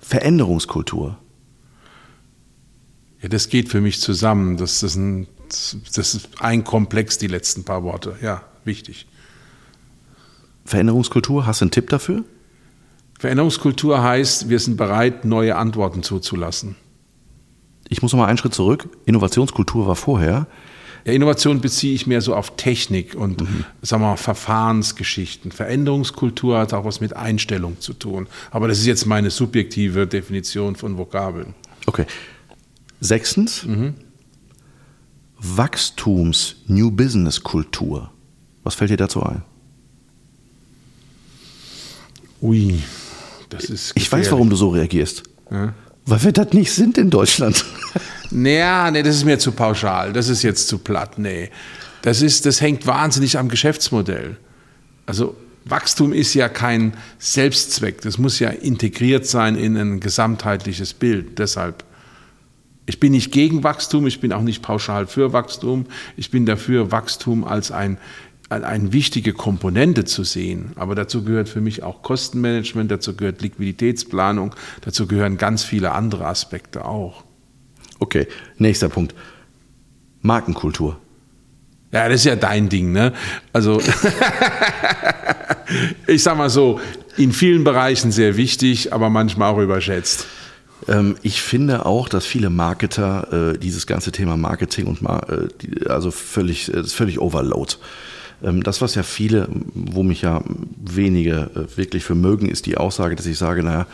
Veränderungskultur. 0.00 1.18
Ja, 3.22 3.28
das 3.28 3.48
geht 3.48 3.70
für 3.70 3.80
mich 3.80 4.00
zusammen. 4.00 4.58
Das, 4.58 4.80
das, 4.80 4.96
ein, 4.96 5.26
das 5.48 6.14
ist 6.14 6.28
ein 6.40 6.62
Komplex, 6.62 7.16
die 7.16 7.26
letzten 7.26 7.64
paar 7.64 7.82
Worte. 7.82 8.16
Ja, 8.20 8.44
wichtig. 8.64 9.06
Veränderungskultur, 10.66 11.46
hast 11.46 11.62
du 11.62 11.64
einen 11.64 11.70
Tipp 11.70 11.88
dafür? 11.88 12.24
Veränderungskultur 13.24 14.02
heißt, 14.02 14.50
wir 14.50 14.58
sind 14.58 14.76
bereit, 14.76 15.24
neue 15.24 15.56
Antworten 15.56 16.02
zuzulassen. 16.02 16.76
Ich 17.88 18.02
muss 18.02 18.12
noch 18.12 18.18
mal 18.18 18.26
einen 18.26 18.36
Schritt 18.36 18.52
zurück. 18.52 18.86
Innovationskultur 19.06 19.86
war 19.86 19.96
vorher. 19.96 20.46
Ja, 21.06 21.12
Innovation 21.14 21.62
beziehe 21.62 21.94
ich 21.94 22.06
mehr 22.06 22.20
so 22.20 22.34
auf 22.36 22.54
Technik 22.56 23.14
und 23.14 23.40
mhm. 23.40 23.64
sagen 23.80 24.02
wir 24.02 24.10
mal, 24.10 24.16
Verfahrensgeschichten. 24.18 25.52
Veränderungskultur 25.52 26.58
hat 26.58 26.74
auch 26.74 26.84
was 26.84 27.00
mit 27.00 27.16
Einstellung 27.16 27.80
zu 27.80 27.94
tun. 27.94 28.26
Aber 28.50 28.68
das 28.68 28.78
ist 28.80 28.84
jetzt 28.84 29.06
meine 29.06 29.30
subjektive 29.30 30.06
Definition 30.06 30.76
von 30.76 30.98
Vokabeln. 30.98 31.54
Okay. 31.86 32.04
Sechstens, 33.00 33.64
mhm. 33.64 33.94
Wachstums-New 35.38 36.90
Business-Kultur. 36.90 38.10
Was 38.64 38.74
fällt 38.74 38.90
dir 38.90 38.98
dazu 38.98 39.22
ein? 39.22 39.40
Ui, 42.42 42.82
das 43.54 43.64
ist. 43.64 43.92
Ich 43.94 44.10
weiß, 44.10 44.30
warum 44.32 44.50
du 44.50 44.56
so 44.56 44.68
reagierst. 44.70 45.22
Ja? 45.50 45.74
Weil 46.06 46.22
wir 46.24 46.32
das 46.32 46.52
nicht 46.52 46.72
sind 46.72 46.98
in 46.98 47.10
Deutschland. 47.10 47.64
Naja, 48.30 48.90
nee, 48.90 49.04
das 49.04 49.14
ist 49.14 49.24
mir 49.24 49.38
zu 49.38 49.52
pauschal. 49.52 50.12
Das 50.12 50.28
ist 50.28 50.42
jetzt 50.42 50.66
zu 50.66 50.78
platt. 50.78 51.18
Nee. 51.20 51.50
Das, 52.02 52.20
ist, 52.20 52.46
das 52.46 52.60
hängt 52.60 52.84
wahnsinnig 52.84 53.38
am 53.38 53.48
Geschäftsmodell. 53.48 54.38
Also 55.06 55.36
Wachstum 55.64 56.12
ist 56.12 56.34
ja 56.34 56.48
kein 56.48 56.94
Selbstzweck. 57.18 58.00
Das 58.00 58.18
muss 58.18 58.40
ja 58.40 58.50
integriert 58.50 59.26
sein 59.26 59.56
in 59.56 59.76
ein 59.76 60.00
gesamtheitliches 60.00 60.94
Bild. 60.94 61.38
Deshalb, 61.38 61.84
ich 62.86 62.98
bin 62.98 63.12
nicht 63.12 63.30
gegen 63.30 63.62
Wachstum, 63.62 64.06
ich 64.06 64.20
bin 64.20 64.32
auch 64.32 64.42
nicht 64.42 64.62
pauschal 64.62 65.06
für 65.06 65.32
Wachstum. 65.32 65.86
Ich 66.16 66.30
bin 66.30 66.44
dafür, 66.44 66.90
Wachstum 66.90 67.44
als 67.44 67.70
ein 67.70 67.98
eine 68.50 68.92
wichtige 68.92 69.32
Komponente 69.32 70.04
zu 70.04 70.22
sehen. 70.22 70.72
Aber 70.76 70.94
dazu 70.94 71.24
gehört 71.24 71.48
für 71.48 71.60
mich 71.60 71.82
auch 71.82 72.02
Kostenmanagement, 72.02 72.90
dazu 72.90 73.16
gehört 73.16 73.42
Liquiditätsplanung, 73.42 74.54
dazu 74.82 75.06
gehören 75.06 75.38
ganz 75.38 75.64
viele 75.64 75.92
andere 75.92 76.26
Aspekte 76.26 76.84
auch. 76.84 77.24
Okay, 77.98 78.26
nächster 78.58 78.88
Punkt. 78.88 79.14
Markenkultur. 80.22 80.98
Ja, 81.92 82.08
das 82.08 82.20
ist 82.20 82.24
ja 82.24 82.36
dein 82.36 82.68
Ding, 82.68 82.92
ne? 82.92 83.12
Also, 83.52 83.80
ich 86.06 86.22
sag 86.22 86.36
mal 86.36 86.50
so, 86.50 86.80
in 87.16 87.32
vielen 87.32 87.62
Bereichen 87.62 88.10
sehr 88.10 88.36
wichtig, 88.36 88.92
aber 88.92 89.10
manchmal 89.10 89.52
auch 89.52 89.58
überschätzt. 89.58 90.26
Ähm, 90.88 91.16
ich 91.22 91.40
finde 91.40 91.86
auch, 91.86 92.08
dass 92.08 92.26
viele 92.26 92.50
Marketer 92.50 93.52
äh, 93.52 93.58
dieses 93.58 93.86
ganze 93.86 94.12
Thema 94.12 94.36
Marketing 94.36 94.86
und 94.86 95.00
äh, 95.02 95.88
also 95.88 96.10
völlig, 96.10 96.72
äh, 96.72 96.84
völlig 96.84 97.20
overload. 97.20 97.74
Ähm, 98.44 98.62
das, 98.62 98.80
was 98.80 98.94
ja 98.94 99.02
viele, 99.02 99.48
wo 99.74 100.02
mich 100.02 100.22
ja 100.22 100.42
wenige 100.76 101.50
äh, 101.54 101.76
wirklich 101.76 102.04
für 102.04 102.14
mögen, 102.14 102.48
ist 102.48 102.66
die 102.66 102.76
Aussage, 102.76 103.16
dass 103.16 103.26
ich 103.26 103.38
sage, 103.38 103.62
naja, 103.62 103.86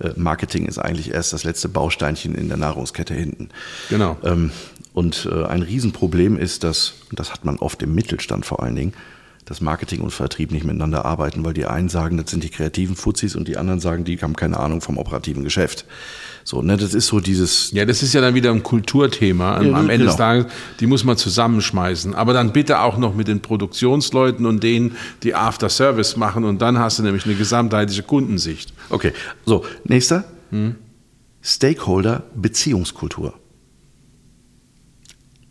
äh, 0.00 0.10
Marketing 0.16 0.66
ist 0.66 0.78
eigentlich 0.78 1.12
erst 1.12 1.32
das 1.32 1.44
letzte 1.44 1.68
Bausteinchen 1.68 2.34
in 2.34 2.48
der 2.48 2.56
Nahrungskette 2.56 3.14
hinten. 3.14 3.48
Genau. 3.88 4.16
Ähm, 4.22 4.50
und 4.92 5.28
äh, 5.30 5.44
ein 5.44 5.62
Riesenproblem 5.62 6.36
ist, 6.36 6.64
dass, 6.64 6.94
und 7.10 7.18
das 7.18 7.32
hat 7.32 7.44
man 7.44 7.56
oft 7.58 7.82
im 7.82 7.94
Mittelstand 7.94 8.46
vor 8.46 8.62
allen 8.62 8.76
Dingen, 8.76 8.92
dass 9.44 9.60
Marketing 9.60 10.00
und 10.00 10.10
Vertrieb 10.10 10.52
nicht 10.52 10.64
miteinander 10.64 11.04
arbeiten, 11.04 11.44
weil 11.44 11.52
die 11.52 11.66
einen 11.66 11.88
sagen, 11.88 12.16
das 12.16 12.30
sind 12.30 12.44
die 12.44 12.48
kreativen 12.48 12.96
Fuzis 12.96 13.36
und 13.36 13.46
die 13.46 13.56
anderen 13.56 13.80
sagen, 13.80 14.04
die 14.04 14.16
haben 14.18 14.36
keine 14.36 14.58
Ahnung 14.58 14.80
vom 14.80 14.96
operativen 14.96 15.44
Geschäft. 15.44 15.84
So, 16.46 16.60
ne, 16.60 16.76
das 16.76 16.92
ist 16.92 17.06
so 17.06 17.20
dieses. 17.20 17.70
Ja, 17.70 17.86
das 17.86 18.02
ist 18.02 18.12
ja 18.12 18.20
dann 18.20 18.34
wieder 18.34 18.50
ein 18.50 18.62
Kulturthema. 18.62 19.56
Am, 19.56 19.66
Ja, 19.66 19.72
am 19.72 19.88
Ende 19.88 20.04
genau. 20.04 20.10
des 20.10 20.16
Tages, 20.16 20.46
die 20.78 20.86
muss 20.86 21.02
man 21.02 21.16
zusammenschmeißen. 21.16 22.14
Aber 22.14 22.34
dann 22.34 22.52
bitte 22.52 22.80
auch 22.80 22.98
noch 22.98 23.14
mit 23.14 23.28
den 23.28 23.40
Produktionsleuten 23.40 24.44
und 24.44 24.62
denen, 24.62 24.96
die 25.22 25.34
After 25.34 25.70
Service 25.70 26.18
machen. 26.18 26.44
Und 26.44 26.60
dann 26.60 26.78
hast 26.78 26.98
du 26.98 27.02
nämlich 27.02 27.24
eine 27.24 27.34
gesamtheitliche 27.34 28.02
Kundensicht. 28.02 28.74
Okay, 28.90 29.12
so, 29.46 29.64
nächster. 29.84 30.24
Stakeholder 31.42 32.22
Beziehungskultur. 32.34 33.34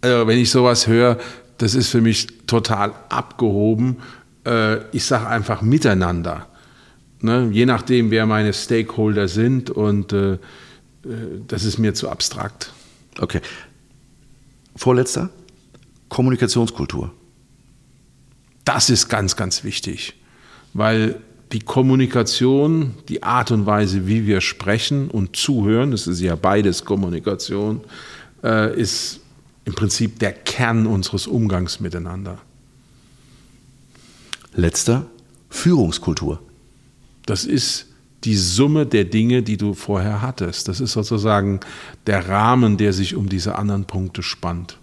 Also, 0.02 0.28
wenn 0.28 0.38
ich 0.38 0.52
sowas 0.52 0.88
höre, 0.88 1.18
das 1.58 1.76
ist 1.76 1.90
für 1.90 2.02
mich 2.02 2.28
total 2.46 2.94
abgehoben. 3.10 3.98
Äh, 4.46 4.78
ich 4.92 5.06
sage 5.06 5.28
einfach 5.28 5.62
miteinander. 5.62 6.48
Ne? 7.22 7.50
Je 7.52 7.66
nachdem, 7.66 8.12
wer 8.12 8.26
meine 8.26 8.54
Stakeholder 8.54 9.28
sind. 9.28 9.70
Und 9.70 10.14
äh, 10.14 10.38
das 11.48 11.64
ist 11.66 11.78
mir 11.78 11.94
zu 11.94 12.10
abstrakt. 12.10 12.74
Okay. 13.20 13.42
Vorletzter. 14.76 15.30
Kommunikationskultur. 16.10 17.12
Das 18.66 18.90
ist 18.90 19.10
ganz, 19.10 19.36
ganz 19.36 19.64
wichtig, 19.64 20.14
weil 20.74 21.20
die 21.52 21.60
Kommunikation, 21.60 22.96
die 23.10 23.22
Art 23.22 23.52
und 23.52 23.66
Weise, 23.66 24.08
wie 24.08 24.26
wir 24.26 24.42
sprechen 24.42 25.10
und 25.10 25.36
zuhören, 25.36 25.92
das 25.92 26.08
ist 26.08 26.22
ja 26.22 26.36
beides 26.36 26.86
Kommunikation, 26.86 27.82
äh, 28.44 28.80
ist 28.80 29.20
im 29.66 29.76
Prinzip 29.76 30.20
der 30.20 30.34
Kern 30.34 30.88
unseres 30.88 31.28
Umgangs 31.28 31.80
miteinander. 31.80 32.40
Letzter. 34.54 35.06
Führungskultur. 35.50 36.40
Das 37.26 37.46
ist 37.46 37.93
die 38.24 38.36
Summe 38.36 38.86
der 38.86 39.06
Dinge, 39.06 39.44
die 39.44 39.58
du 39.58 39.74
vorher 39.74 40.22
hattest. 40.22 40.68
Das 40.68 40.80
ist 40.80 40.94
sozusagen 40.94 41.60
der 42.08 42.30
Rahmen, 42.30 42.78
der 42.78 42.94
sich 42.94 43.16
um 43.16 43.30
diese 43.30 43.56
anderen 43.56 43.86
Punkte 43.86 44.24
spannt. 44.24 44.78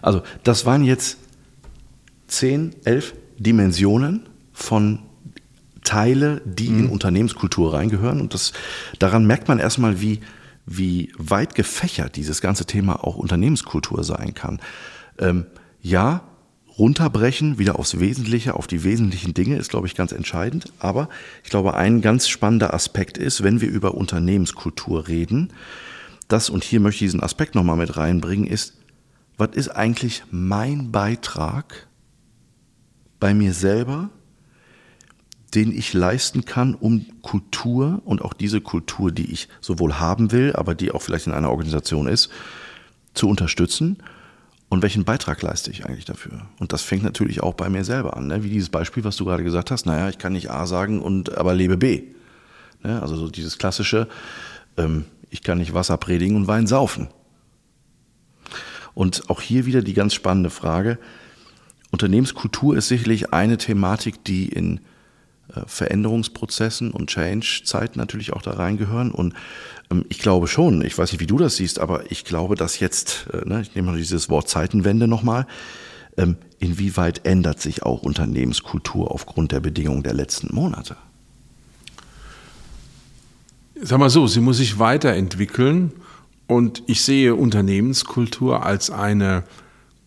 Also, 0.00 0.22
das 0.44 0.64
waren 0.64 0.84
jetzt 0.84 1.18
zehn, 2.26 2.74
elf 2.84 3.14
Dimensionen 3.38 4.28
von 4.52 5.00
Teile, 5.84 6.42
die 6.44 6.66
in 6.66 6.90
Unternehmenskultur 6.90 7.72
reingehören. 7.72 8.20
Und 8.20 8.34
das, 8.34 8.52
daran 8.98 9.26
merkt 9.26 9.48
man 9.48 9.58
erstmal, 9.58 10.00
wie, 10.00 10.20
wie 10.66 11.12
weit 11.16 11.54
gefächert 11.54 12.16
dieses 12.16 12.40
ganze 12.40 12.66
Thema 12.66 13.04
auch 13.04 13.16
Unternehmenskultur 13.16 14.04
sein 14.04 14.34
kann. 14.34 14.60
Ähm, 15.18 15.46
ja, 15.80 16.22
runterbrechen, 16.78 17.58
wieder 17.58 17.78
aufs 17.78 17.98
Wesentliche, 17.98 18.54
auf 18.54 18.66
die 18.66 18.84
wesentlichen 18.84 19.34
Dinge 19.34 19.56
ist, 19.56 19.70
glaube 19.70 19.86
ich, 19.86 19.94
ganz 19.94 20.12
entscheidend. 20.12 20.72
Aber 20.78 21.08
ich 21.42 21.50
glaube, 21.50 21.74
ein 21.74 22.00
ganz 22.00 22.28
spannender 22.28 22.72
Aspekt 22.72 23.18
ist, 23.18 23.42
wenn 23.42 23.60
wir 23.60 23.68
über 23.68 23.94
Unternehmenskultur 23.94 25.08
reden, 25.08 25.52
das, 26.28 26.50
und 26.50 26.62
hier 26.62 26.80
möchte 26.80 27.04
ich 27.04 27.10
diesen 27.10 27.22
Aspekt 27.22 27.54
nochmal 27.54 27.76
mit 27.76 27.96
reinbringen, 27.96 28.46
ist, 28.46 28.74
was 29.38 29.50
ist 29.54 29.68
eigentlich 29.68 30.24
mein 30.30 30.92
Beitrag 30.92 31.88
bei 33.18 33.34
mir 33.34 33.54
selber, 33.54 34.10
den 35.54 35.72
ich 35.72 35.94
leisten 35.94 36.44
kann, 36.44 36.74
um 36.74 37.06
Kultur 37.22 38.02
und 38.04 38.20
auch 38.22 38.34
diese 38.34 38.60
Kultur, 38.60 39.10
die 39.10 39.32
ich 39.32 39.48
sowohl 39.60 39.94
haben 39.94 40.30
will, 40.30 40.52
aber 40.54 40.74
die 40.74 40.90
auch 40.90 41.00
vielleicht 41.00 41.26
in 41.26 41.32
einer 41.32 41.50
Organisation 41.50 42.06
ist, 42.06 42.30
zu 43.14 43.28
unterstützen? 43.28 43.96
Und 44.68 44.82
welchen 44.82 45.04
Beitrag 45.04 45.40
leiste 45.40 45.70
ich 45.70 45.86
eigentlich 45.86 46.04
dafür? 46.04 46.46
Und 46.58 46.72
das 46.72 46.82
fängt 46.82 47.02
natürlich 47.02 47.42
auch 47.42 47.54
bei 47.54 47.70
mir 47.70 47.84
selber 47.84 48.16
an, 48.16 48.26
ne? 48.26 48.44
wie 48.44 48.50
dieses 48.50 48.68
Beispiel, 48.68 49.02
was 49.04 49.16
du 49.16 49.24
gerade 49.24 49.42
gesagt 49.42 49.70
hast. 49.70 49.86
Naja, 49.86 50.08
ich 50.10 50.18
kann 50.18 50.34
nicht 50.34 50.50
A 50.50 50.66
sagen 50.66 51.00
und 51.00 51.36
aber 51.38 51.54
lebe 51.54 51.78
B. 51.78 52.02
Ne? 52.82 53.00
Also 53.00 53.16
so 53.16 53.28
dieses 53.28 53.56
klassische, 53.56 54.08
ähm, 54.76 55.06
ich 55.30 55.42
kann 55.42 55.58
nicht 55.58 55.72
Wasser 55.72 55.96
predigen 55.96 56.36
und 56.36 56.48
Wein 56.48 56.66
saufen. 56.66 57.08
Und 58.92 59.30
auch 59.30 59.40
hier 59.40 59.64
wieder 59.64 59.80
die 59.80 59.94
ganz 59.94 60.12
spannende 60.12 60.50
Frage. 60.50 60.98
Unternehmenskultur 61.90 62.76
ist 62.76 62.88
sicherlich 62.88 63.32
eine 63.32 63.56
Thematik, 63.56 64.22
die 64.24 64.48
in 64.48 64.80
Veränderungsprozessen 65.66 66.90
und 66.90 67.08
Change-Zeiten 67.08 67.98
natürlich 67.98 68.32
auch 68.32 68.42
da 68.42 68.52
reingehören. 68.52 69.10
Und 69.10 69.34
ähm, 69.90 70.04
ich 70.08 70.18
glaube 70.18 70.46
schon, 70.46 70.82
ich 70.82 70.96
weiß 70.96 71.12
nicht, 71.12 71.20
wie 71.20 71.26
du 71.26 71.38
das 71.38 71.56
siehst, 71.56 71.78
aber 71.78 72.10
ich 72.10 72.24
glaube, 72.24 72.54
dass 72.54 72.80
jetzt, 72.80 73.26
äh, 73.32 73.48
ne, 73.48 73.62
ich 73.62 73.74
nehme 73.74 73.92
mal 73.92 73.96
dieses 73.96 74.28
Wort 74.28 74.48
Zeitenwende 74.48 75.08
nochmal, 75.08 75.46
ähm, 76.16 76.36
inwieweit 76.58 77.24
ändert 77.24 77.60
sich 77.60 77.82
auch 77.82 78.02
Unternehmenskultur 78.02 79.10
aufgrund 79.10 79.52
der 79.52 79.60
Bedingungen 79.60 80.02
der 80.02 80.14
letzten 80.14 80.54
Monate? 80.54 80.96
Sag 83.80 84.00
mal 84.00 84.10
so, 84.10 84.26
sie 84.26 84.40
muss 84.40 84.56
sich 84.56 84.80
weiterentwickeln 84.80 85.92
und 86.48 86.82
ich 86.86 87.02
sehe 87.02 87.36
Unternehmenskultur 87.36 88.64
als 88.64 88.90
eine 88.90 89.44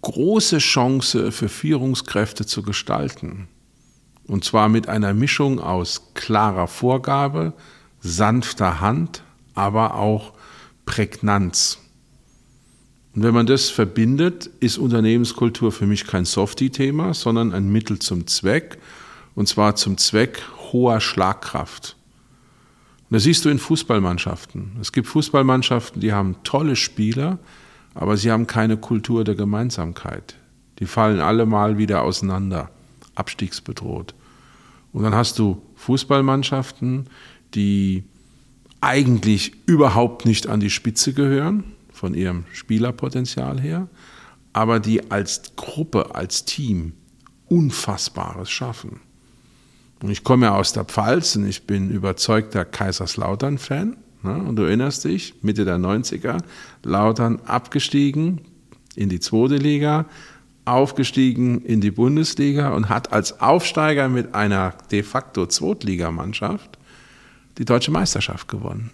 große 0.02 0.58
Chance 0.58 1.32
für 1.32 1.48
Führungskräfte 1.48 2.46
zu 2.46 2.64
gestalten. 2.64 3.48
Und 4.32 4.46
zwar 4.46 4.70
mit 4.70 4.88
einer 4.88 5.14
Mischung 5.14 5.60
aus 5.60 6.14
klarer 6.14 6.68
Vorgabe, 6.68 7.52
sanfter 8.00 8.80
Hand, 8.80 9.24
aber 9.56 9.96
auch 9.96 10.32
Prägnanz. 10.86 11.80
Und 13.14 13.24
wenn 13.24 13.34
man 13.34 13.46
das 13.46 13.70
verbindet, 13.70 14.50
ist 14.62 14.78
Unternehmenskultur 14.78 15.74
für 15.74 15.86
mich 15.86 16.08
kein 16.08 16.24
Softie-Thema, 16.24 17.14
sondern 17.14 17.52
ein 17.54 17.70
Mittel 17.74 18.00
zum 18.00 18.26
Zweck, 18.26 18.78
und 19.36 19.50
zwar 19.50 19.76
zum 19.76 19.98
Zweck 19.98 20.42
hoher 20.72 21.02
Schlagkraft. 21.02 21.98
Und 23.10 23.16
das 23.16 23.24
siehst 23.24 23.44
du 23.44 23.50
in 23.50 23.60
Fußballmannschaften. 23.60 24.78
Es 24.80 24.94
gibt 24.94 25.08
Fußballmannschaften, 25.08 26.00
die 26.00 26.14
haben 26.14 26.38
tolle 26.46 26.78
Spieler, 26.78 27.38
aber 27.96 28.16
sie 28.16 28.32
haben 28.32 28.48
keine 28.48 28.78
Kultur 28.78 29.26
der 29.26 29.36
Gemeinsamkeit. 29.36 30.36
Die 30.80 30.86
fallen 30.86 31.20
alle 31.20 31.46
mal 31.46 31.78
wieder 31.78 32.04
auseinander, 32.04 32.70
abstiegsbedroht. 33.16 34.16
Und 34.94 35.04
dann 35.04 35.16
hast 35.16 35.40
du 35.40 35.62
Fußballmannschaften, 35.76 37.08
die 37.54 38.04
eigentlich 38.82 39.54
überhaupt 39.66 40.26
nicht 40.26 40.48
an 40.48 40.60
die 40.60 40.70
Spitze 40.70 41.14
gehören, 41.14 41.64
von 41.92 42.14
ihrem 42.14 42.46
Spielerpotenzial 42.52 43.62
her, 43.62 43.88
aber 44.54 44.80
die 44.80 45.12
als 45.12 45.56
Gruppe, 45.56 46.16
als 46.16 46.46
Team 46.46 46.94
Unfassbares 47.48 48.50
schaffen. 48.50 49.02
Und 50.02 50.10
ich 50.10 50.24
komme 50.24 50.48
ja 50.48 50.56
aus 50.56 50.74
der 50.74 50.86
Pfalz 50.86 51.36
und 51.36 51.46
ich 51.46 51.68
bin 51.68 51.92
überzeugter 51.92 52.66
Kaiserslautern-Fan. 52.66 53.98
Ne? 54.24 54.36
Und 54.44 54.56
du 54.56 54.64
erinnerst 54.64 55.04
dich, 55.04 55.36
Mitte 55.42 55.66
der 55.66 55.78
90er, 55.78 56.42
Lautern 56.84 57.40
abgestiegen 57.46 58.42
in 58.96 59.10
die 59.10 59.20
zweite 59.20 59.58
Liga, 59.58 60.06
aufgestiegen 60.72 61.62
in 61.62 61.82
die 61.82 61.92
Bundesliga 61.92 62.70
und 62.70 62.90
hat 62.90 63.12
als 63.12 63.42
Aufsteiger 63.42 64.10
mit 64.10 64.34
einer 64.34 64.74
de 64.92 65.04
facto 65.04 65.46
Zweitligamannschaft 65.46 66.78
die 67.58 67.66
deutsche 67.66 67.92
Meisterschaft 67.92 68.48
gewonnen. 68.48 68.92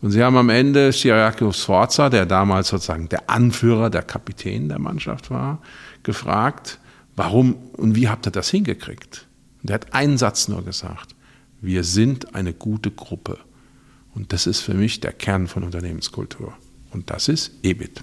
Und 0.00 0.10
sie 0.10 0.22
haben 0.22 0.36
am 0.36 0.50
Ende 0.50 0.90
Chiriaco 0.90 1.52
Sforza, 1.52 2.10
der 2.10 2.26
damals 2.26 2.68
sozusagen 2.68 3.08
der 3.08 3.30
Anführer, 3.30 3.88
der 3.88 4.02
Kapitän 4.02 4.68
der 4.68 4.78
Mannschaft 4.78 5.30
war, 5.30 5.62
gefragt, 6.02 6.78
warum 7.16 7.54
und 7.72 7.94
wie 7.94 8.08
habt 8.08 8.26
ihr 8.26 8.32
das 8.32 8.50
hingekriegt? 8.50 9.26
Und 9.62 9.70
er 9.70 9.74
hat 9.74 9.94
einen 9.94 10.18
Satz 10.18 10.48
nur 10.48 10.62
gesagt, 10.62 11.14
wir 11.62 11.84
sind 11.84 12.34
eine 12.34 12.52
gute 12.52 12.90
Gruppe. 12.90 13.38
Und 14.14 14.32
das 14.32 14.46
ist 14.46 14.60
für 14.60 14.74
mich 14.74 15.00
der 15.00 15.12
Kern 15.12 15.48
von 15.48 15.62
Unternehmenskultur. 15.62 16.52
Und 16.92 17.10
das 17.10 17.28
ist 17.28 17.52
EBIT. 17.62 18.02